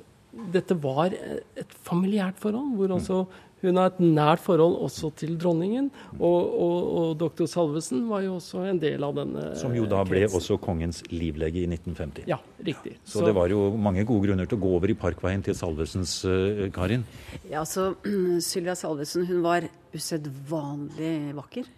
dette 0.54 0.76
var 0.78 1.10
et 1.12 1.76
familiært 1.86 2.38
forhold, 2.38 2.74
hvor 2.78 2.94
også 2.94 3.22
hun 3.62 3.78
har 3.80 3.90
et 3.90 4.00
nært 4.02 4.42
forhold 4.44 4.76
også 4.86 5.10
til 5.18 5.34
dronningen. 5.40 5.88
Og, 6.18 6.52
og, 6.64 6.76
og 6.98 7.08
doktor 7.18 7.48
Salvesen 7.50 8.04
var 8.10 8.22
jo 8.22 8.36
også 8.36 8.62
en 8.70 8.78
del 8.82 9.02
av 9.04 9.16
denne 9.16 9.48
Som 9.58 9.74
jo 9.74 9.86
da 9.90 10.04
ble 10.06 10.24
også 10.28 10.60
kongens 10.62 11.02
livlege 11.10 11.64
i 11.64 11.66
1950. 11.66 12.28
Ja, 12.30 12.38
riktig. 12.62 12.96
Så, 13.02 13.18
Så, 13.18 13.24
det 13.26 13.34
var 13.38 13.50
jo 13.50 13.70
mange 13.74 14.06
gode 14.08 14.28
grunner 14.28 14.46
til 14.48 14.60
å 14.60 14.62
gå 14.62 14.74
over 14.78 14.92
i 14.92 14.98
Parkveien 14.98 15.42
til 15.46 15.56
Salvesens, 15.58 16.20
uh, 16.28 16.68
Karin? 16.74 17.02
Ja, 17.50 17.64
så 17.66 17.90
Sylvia 18.50 18.76
Salvesen 18.78 19.26
hun 19.28 19.42
var 19.46 19.66
usedvanlig 19.94 21.34
vakker. 21.38 21.74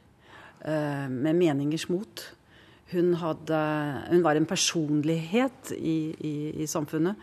Uh, 0.60 1.08
med 1.08 1.38
meningers 1.38 1.88
mot. 1.88 2.26
Hun, 2.90 3.14
hadde, 3.14 3.58
hun 4.10 4.24
var 4.24 4.36
en 4.36 4.48
personlighet 4.50 5.72
i, 5.78 5.98
i, 6.26 6.34
i 6.60 6.66
samfunnet. 6.68 7.16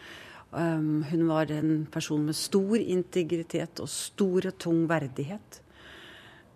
Um, 0.51 1.03
hun 1.03 1.25
var 1.27 1.51
en 1.51 1.87
person 1.91 2.23
med 2.23 2.35
stor 2.37 2.79
integritet 2.79 3.81
og 3.83 3.89
stor 3.91 4.47
og 4.47 4.55
tung 4.61 4.85
verdighet. 4.87 5.59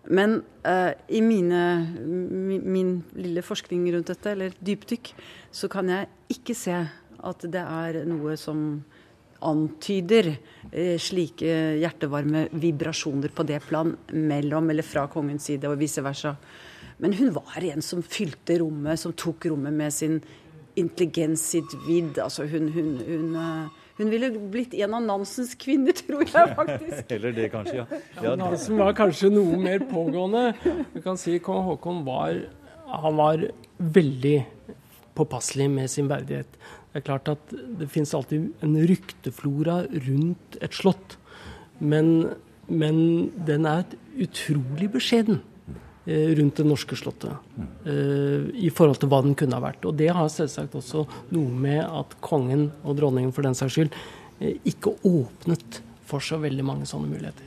Men 0.08 0.40
uh, 0.66 0.92
i 1.12 1.20
mine, 1.20 1.60
min, 2.00 2.64
min, 2.64 2.94
lille 3.14 3.44
forskning 3.44 3.84
rundt 3.92 4.08
dette, 4.10 4.32
eller 4.32 4.56
dypdykk, 4.64 5.12
så 5.52 5.68
kan 5.70 5.92
jeg 5.92 6.08
ikke 6.32 6.56
se 6.56 6.78
at 7.22 7.46
det 7.52 7.60
er 7.62 8.00
noe 8.08 8.34
som 8.40 8.80
antyder 9.44 10.32
uh, 10.32 10.96
slike 10.96 11.52
hjertevarme 11.82 12.46
vibrasjoner 12.56 13.34
på 13.34 13.46
det 13.46 13.60
plan 13.68 13.92
mellom 14.16 14.72
eller 14.72 14.88
fra 14.88 15.04
kongens 15.12 15.50
side 15.50 15.68
og 15.68 15.76
vice 15.84 16.02
versa. 16.02 16.32
Men 17.02 17.12
hun 17.18 17.34
var 17.36 17.60
en 17.68 17.84
som 17.84 18.00
fylte 18.00 18.56
rommet, 18.62 18.98
som 18.98 19.12
tok 19.12 19.50
rommet 19.52 19.76
med 19.76 19.92
sin 19.92 20.18
intelligens, 20.80 21.44
sitt 21.52 21.76
vidd. 21.84 22.16
Altså 22.22 22.48
hun, 22.48 22.72
hun, 22.72 22.92
hun 23.04 23.36
uh, 23.36 23.81
hun 24.02 24.10
ville 24.10 24.30
blitt 24.52 24.74
en 24.74 24.96
av 24.98 25.04
Nansens 25.06 25.54
kvinner, 25.58 25.94
tror 25.94 26.24
jeg 26.26 26.54
faktisk. 26.56 27.04
Eller 27.16 27.36
det, 27.36 27.48
kanskje, 27.52 27.84
ja. 27.84 28.00
ja 28.24 28.34
Nansen 28.38 28.80
var 28.80 28.96
kanskje 28.98 29.30
noe 29.30 29.58
mer 29.62 29.84
pågående. 29.90 30.48
Vi 30.94 31.02
kan 31.04 31.20
si 31.20 31.38
kong 31.42 31.62
Haakon 31.68 32.02
var, 32.08 32.40
han 32.90 33.18
var 33.20 33.46
veldig 33.78 34.36
påpasselig 35.14 35.68
med 35.70 35.90
sin 35.92 36.10
verdighet. 36.10 36.58
Det 36.92 37.00
er 37.00 37.06
klart 37.06 37.30
at 37.32 37.54
det 37.78 37.88
finnes 37.92 38.12
alltid 38.16 38.50
en 38.64 38.74
rykteflora 38.90 39.82
rundt 40.08 40.58
et 40.60 40.74
slott. 40.76 41.16
Men, 41.78 42.34
men 42.68 42.98
den 43.46 43.68
er 43.68 43.86
utrolig 44.20 44.90
beskjeden. 44.92 45.40
Eh, 46.04 46.34
rundt 46.34 46.56
det 46.56 46.64
norske 46.66 46.96
slottet. 46.98 47.30
Uh, 47.86 48.50
I 48.58 48.72
forhold 48.74 48.98
til 48.98 49.10
hva 49.12 49.20
den 49.22 49.36
kunne 49.38 49.54
ha 49.54 49.62
vært. 49.62 49.84
Og 49.86 49.94
det 49.94 50.08
har 50.10 50.30
selvsagt 50.34 50.74
også 50.74 51.04
noe 51.30 51.58
med 51.66 51.78
at 51.84 52.16
kongen 52.24 52.72
og 52.82 52.96
dronningen 52.98 53.30
for 53.34 53.46
den 53.46 53.54
saks 53.54 53.76
skyld 53.76 53.94
uh, 53.94 54.48
ikke 54.66 54.96
åpnet 55.06 55.78
for 56.10 56.24
så 56.24 56.40
veldig 56.42 56.64
mange 56.66 56.88
sånne 56.90 57.06
muligheter 57.06 57.46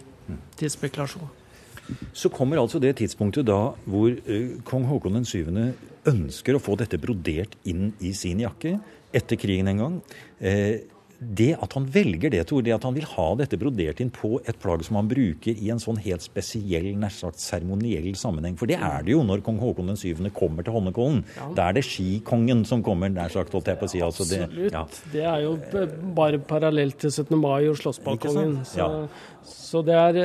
til 0.58 0.72
spekulasjon. 0.72 1.28
Så 2.18 2.32
kommer 2.34 2.58
altså 2.58 2.80
det 2.82 2.96
tidspunktet 2.98 3.46
da 3.46 3.76
hvor 3.86 4.16
kong 4.66 4.88
Haakon 4.90 5.20
7. 5.28 5.52
ønsker 6.10 6.58
å 6.58 6.64
få 6.64 6.74
dette 6.80 6.98
brodert 6.98 7.54
inn 7.70 7.92
i 8.02 8.16
sin 8.18 8.42
jakke 8.42 8.80
etter 9.14 9.38
krigen 9.38 9.70
en 9.70 9.84
gang 9.84 10.00
det 11.20 11.54
at 11.64 11.74
han 11.78 11.86
velger 11.88 12.32
det, 12.34 12.42
Tor, 12.50 12.64
det 12.66 12.74
at 12.76 12.84
han 12.86 12.96
vil 12.96 13.08
ha 13.08 13.28
dette 13.40 13.58
brodert 13.60 14.02
inn 14.04 14.12
på 14.14 14.36
et 14.44 14.58
plagg 14.62 14.84
som 14.86 14.98
han 15.00 15.10
bruker 15.10 15.56
i 15.56 15.70
en 15.72 15.82
sånn 15.82 16.00
helt 16.04 16.26
spesiell, 16.26 16.90
nær 17.00 17.14
sagt 17.14 17.40
seremoniell 17.44 18.12
sammenheng. 18.20 18.58
For 18.60 18.70
det 18.70 18.80
er 18.84 19.06
det 19.06 19.16
jo 19.16 19.24
når 19.26 19.44
kong 19.46 19.62
Haakon 19.62 19.96
7. 19.96 20.26
kommer 20.36 20.66
til 20.66 20.76
Holmenkollen. 20.76 21.24
Ja. 21.38 21.48
Da 21.58 21.70
er 21.70 21.80
det 21.80 21.86
skikongen 21.88 22.66
som 22.68 22.84
kommer, 22.86 23.12
nær 23.14 23.32
sagt, 23.34 23.56
holdt 23.56 23.72
jeg 23.72 23.80
på 23.80 23.88
å 23.88 23.94
si. 23.94 24.04
Altså 24.06 24.28
det, 24.28 24.42
Absolutt. 24.50 24.76
Ja. 24.76 24.84
Det 25.14 25.26
er 25.32 25.46
jo 25.46 25.56
bare 26.18 26.42
parallelt 26.52 27.00
til 27.06 27.14
17. 27.14 27.32
mai 27.40 27.70
og 27.70 27.80
Slottsbalkongen. 27.80 28.60
Så, 28.68 28.84
ja. 28.84 29.48
så 29.48 29.86
det 29.86 29.98
er, 30.02 30.22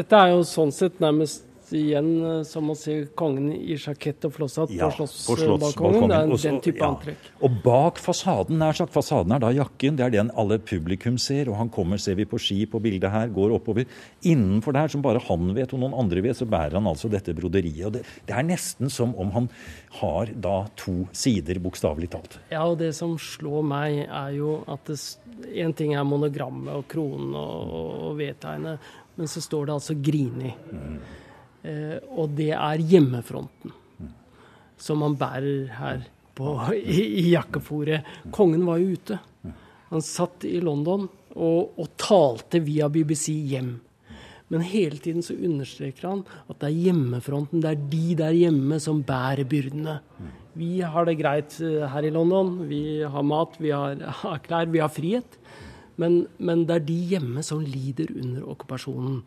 dette 0.00 0.24
er 0.24 0.34
jo 0.34 0.42
sånn 0.48 0.72
sett 0.74 1.00
nærmest 1.04 1.49
igjen 1.76 2.08
eh, 2.24 2.40
som 2.48 2.70
å 2.72 2.76
se 2.78 2.96
kongen 3.18 3.50
i 3.54 3.76
sjakett 3.80 4.24
og 4.28 4.34
flosshatt 4.36 4.72
ja, 4.74 4.88
på 4.90 5.06
slottsbalkongen. 5.08 6.10
Det 6.10 6.18
er 6.18 6.30
den 6.30 6.60
type 6.64 6.82
ja. 6.82 6.90
antrekk. 6.90 7.30
Og 7.46 7.58
bak 7.64 8.00
fasaden, 8.02 8.58
nær 8.60 8.76
sagt, 8.76 8.94
fasaden 8.94 9.34
er 9.36 9.42
da 9.42 9.52
jakken. 9.54 9.98
Det 9.98 10.06
er 10.06 10.14
den 10.14 10.32
alle 10.38 10.60
publikum 10.62 11.18
ser. 11.20 11.50
Og 11.52 11.58
han 11.60 11.72
kommer, 11.72 12.00
ser 12.02 12.18
vi 12.18 12.28
på 12.28 12.40
ski 12.40 12.64
på 12.70 12.82
bildet 12.82 13.12
her, 13.12 13.30
går 13.34 13.56
oppover. 13.56 13.88
Innenfor 14.26 14.76
der, 14.76 14.92
som 14.92 15.04
bare 15.04 15.22
han 15.28 15.54
vet 15.56 15.74
og 15.76 15.82
noen 15.82 15.96
andre 16.02 16.24
vet, 16.26 16.38
så 16.38 16.48
bærer 16.48 16.78
han 16.78 16.90
altså 16.90 17.10
dette 17.12 17.34
broderiet. 17.36 17.86
Og 17.88 17.96
det, 17.98 18.04
det 18.28 18.36
er 18.36 18.46
nesten 18.46 18.92
som 18.92 19.14
om 19.20 19.32
han 19.36 19.50
har 20.00 20.34
da 20.34 20.56
to 20.78 21.04
sider, 21.16 21.60
bokstavelig 21.62 22.10
talt. 22.12 22.38
Ja, 22.52 22.64
og 22.66 22.78
det 22.82 22.92
som 22.98 23.16
slår 23.20 23.64
meg, 23.66 24.04
er 24.06 24.34
jo 24.38 24.60
at 24.70 24.90
én 25.50 25.74
ting 25.76 25.94
er 25.96 26.06
monogrammet 26.06 26.74
og 26.74 26.86
kronen 26.90 27.34
og, 27.38 27.74
og 28.10 28.18
vedtegnet, 28.20 28.92
men 29.16 29.28
så 29.30 29.42
står 29.44 29.68
det 29.68 29.76
altså 29.76 29.96
Grini. 30.00 30.52
Mm. 30.70 31.00
Eh, 31.62 31.98
og 32.16 32.32
det 32.38 32.52
er 32.56 32.88
hjemmefronten 32.92 33.76
som 34.80 35.04
han 35.04 35.16
bærer 35.20 35.68
her 35.76 36.06
på, 36.36 36.54
i, 36.72 37.02
i 37.20 37.26
jakkefòret. 37.34 38.06
Kongen 38.32 38.64
var 38.68 38.80
jo 38.80 38.96
ute. 38.96 39.18
Han 39.90 40.04
satt 40.04 40.46
i 40.48 40.60
London 40.62 41.08
og, 41.34 41.76
og, 41.76 41.86
talte 42.00 42.62
via 42.64 42.88
BBC 42.88 43.34
hjem. 43.50 43.74
Men 44.50 44.64
hele 44.66 44.98
tiden 45.02 45.22
så 45.22 45.36
understreker 45.36 46.08
han 46.08 46.22
at 46.48 46.58
det 46.62 46.70
er 46.70 46.78
hjemmefronten, 46.88 47.62
det 47.62 47.70
er 47.70 47.84
de 47.92 48.16
der 48.18 48.34
hjemme 48.34 48.80
som 48.82 49.04
bærer 49.06 49.46
byrdene. 49.50 50.00
Vi 50.58 50.80
har 50.82 51.06
det 51.06 51.18
greit 51.20 51.54
eh, 51.62 51.84
her 51.92 52.06
i 52.06 52.14
London. 52.14 52.56
Vi 52.70 53.02
har 53.06 53.26
mat, 53.26 53.54
vi 53.60 53.70
har, 53.74 54.00
har 54.24 54.40
klær, 54.46 54.70
vi 54.72 54.82
har 54.82 54.90
frihet. 54.90 55.38
Men, 56.00 56.24
men 56.38 56.64
det 56.66 56.78
er 56.78 56.88
de 56.88 56.98
hjemme 57.12 57.44
som 57.46 57.60
lider 57.62 58.10
under 58.16 58.48
okkupasjonen. 58.54 59.20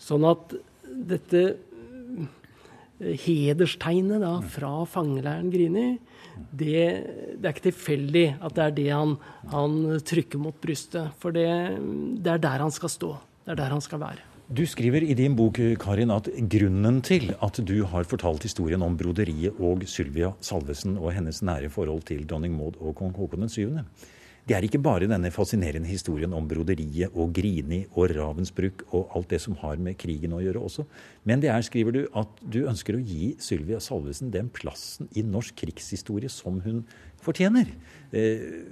Sånn 0.00 0.26
at 0.28 0.54
dette 0.90 1.42
hederstegnet 3.00 4.22
da, 4.22 4.36
fra 4.52 4.72
fangeleiren 4.88 5.50
Grini, 5.52 5.88
det, 6.50 6.80
det, 7.36 7.44
er 7.44 7.52
ikke 7.52 7.68
tilfeldig 7.70 8.26
at 8.40 8.56
det 8.56 8.64
er 8.64 8.74
det 8.76 8.88
han, 8.92 9.14
han 9.52 9.78
trykker 10.06 10.40
mot 10.40 10.56
brystet. 10.60 11.12
For 11.20 11.34
det, 11.34 11.48
det, 12.20 12.34
er 12.34 12.42
der 12.42 12.66
han 12.66 12.74
skal 12.74 12.92
stå. 12.92 13.14
Det 13.44 13.54
er 13.54 13.62
der 13.62 13.74
han 13.74 13.84
skal 13.84 14.02
være. 14.02 14.26
Du 14.50 14.64
skriver 14.66 15.04
i 15.06 15.14
din 15.14 15.36
bok 15.38 15.60
Karin, 15.78 16.10
at 16.10 16.26
grunnen 16.50 16.96
til 17.06 17.28
at 17.38 17.60
du 17.62 17.76
har 17.86 18.08
fortalt 18.10 18.42
historien 18.48 18.82
om 18.82 18.96
broderiet 18.98 19.60
og 19.62 19.84
Sylvia 19.86 20.32
Salvesen 20.42 20.96
og 20.98 21.12
hennes 21.14 21.38
nære 21.46 21.70
forhold 21.70 22.02
til 22.08 22.24
dronning 22.26 22.56
Maud 22.56 22.80
og 22.80 22.96
kong 22.98 23.14
Haakon 23.14 23.48
7., 23.48 23.78
det 24.48 24.56
er 24.56 24.64
ikke 24.66 24.80
bare 24.82 25.06
denne 25.10 25.30
fascinerende 25.30 25.88
historien 25.88 26.32
om 26.34 26.48
broderiet 26.48 27.12
og 27.14 27.32
Grini 27.36 27.84
og 27.92 28.10
Ravensbrück 28.16 28.86
og 28.88 29.12
alt 29.14 29.30
det 29.30 29.40
som 29.44 29.54
har 29.60 29.76
med 29.78 29.98
krigen 30.00 30.32
å 30.34 30.40
gjøre 30.42 30.62
også. 30.66 30.86
Men 31.28 31.42
det 31.42 31.52
er, 31.52 31.62
skriver 31.62 31.94
du, 31.94 32.00
at 32.16 32.40
du 32.42 32.62
ønsker 32.64 32.96
å 32.96 33.02
gi 33.04 33.34
Sylvia 33.38 33.78
Salvesen 33.84 34.32
den 34.34 34.48
plassen 34.50 35.10
i 35.14 35.22
norsk 35.22 35.54
krigshistorie 35.60 36.32
som 36.32 36.58
hun 36.64 36.82
fortjener. 37.22 37.70
Eh, 38.12 38.64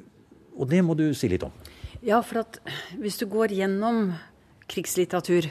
Og 0.59 0.67
det 0.67 0.81
må 0.83 0.97
du 0.99 1.13
si 1.15 1.29
litt 1.31 1.45
om. 1.47 1.53
Ja, 2.03 2.19
for 2.23 2.43
at 2.43 2.59
hvis 2.99 3.19
du 3.21 3.29
går 3.31 3.55
gjennom 3.55 4.13
krigslitteratur, 4.67 5.47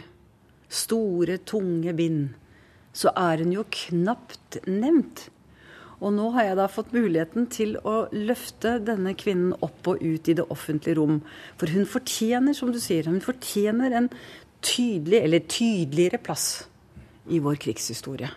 store, 0.67 1.37
tunge 1.47 1.93
bind, 1.95 2.33
så 2.91 3.13
er 3.15 3.43
hun 3.43 3.53
jo 3.55 3.63
knapt 3.71 4.59
nevnt. 4.67 5.29
Og 5.97 6.13
nå 6.13 6.27
har 6.35 6.45
jeg 6.45 6.57
da 6.59 6.67
fått 6.69 6.93
muligheten 6.93 7.47
til 7.49 7.73
å 7.81 8.05
løfte 8.13 8.75
denne 8.85 9.15
kvinnen 9.17 9.55
opp 9.65 9.89
og 9.89 10.03
ut 10.03 10.29
i 10.29 10.35
det 10.37 10.45
offentlige 10.53 10.99
rom. 10.99 11.19
For 11.57 11.73
hun 11.73 11.89
fortjener, 11.89 12.53
som 12.53 12.69
du 12.73 12.77
sier, 12.81 13.09
hun 13.09 13.23
fortjener 13.23 13.95
en 13.97 14.11
tydelig, 14.61 15.23
eller 15.23 15.47
tydeligere 15.49 16.21
plass 16.21 16.67
i 17.33 17.41
vår 17.41 17.57
krigshistorie. 17.65 18.29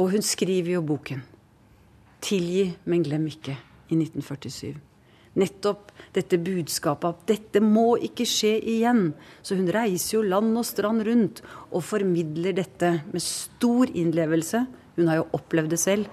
Og 0.00 0.12
hun 0.12 0.24
skriver 0.24 0.76
jo 0.76 0.84
boken 0.84 1.22
'Tilgi, 2.20 2.74
men 2.84 3.04
glem 3.04 3.26
ikke' 3.28 3.56
i 3.90 3.94
1947. 3.94 4.74
Nettopp 5.36 5.92
dette 6.16 6.38
budskapet 6.40 7.08
at 7.12 7.26
dette 7.28 7.60
må 7.60 7.98
ikke 8.00 8.24
skje 8.24 8.56
igjen. 8.64 9.12
Så 9.44 9.58
hun 9.58 9.68
reiser 9.68 10.16
jo 10.16 10.22
land 10.24 10.56
og 10.56 10.64
strand 10.64 11.04
rundt 11.04 11.42
og 11.70 11.84
formidler 11.84 12.56
dette 12.56 13.02
med 13.12 13.22
stor 13.22 13.92
innlevelse. 13.92 14.66
Hun 14.96 15.08
har 15.08 15.20
jo 15.20 15.28
opplevd 15.36 15.70
det 15.70 15.78
selv. 15.82 16.08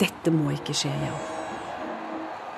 Dette 0.00 0.30
må 0.34 0.50
ikke 0.50 0.74
skje 0.74 0.90
igjen. 0.90 1.18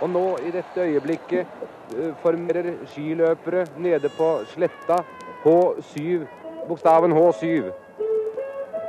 Og 0.01 0.09
nå 0.09 0.25
i 0.40 0.53
dette 0.55 0.85
øyeblikket 0.88 1.51
uh, 1.92 2.14
formerer 2.22 2.70
skiløpere 2.88 3.66
nede 3.77 4.09
på 4.16 4.31
sletta 4.55 5.03
H7, 5.44 6.25
bokstaven 6.68 7.12
H7. 7.12 7.70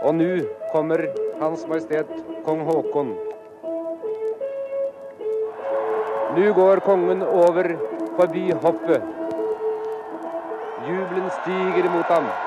Og 0.07 0.15
nå 0.15 0.31
kommer 0.71 1.07
Hans 1.41 1.67
Majestet 1.67 2.11
Kong 2.45 2.63
Haakon. 2.69 3.13
Nå 6.37 6.49
går 6.55 6.83
kongen 6.87 7.23
over 7.27 7.73
forbi 8.15 8.51
hoppet. 8.63 9.15
Jubelen 10.87 11.31
stiger 11.41 11.91
mot 11.91 12.15
ham. 12.15 12.46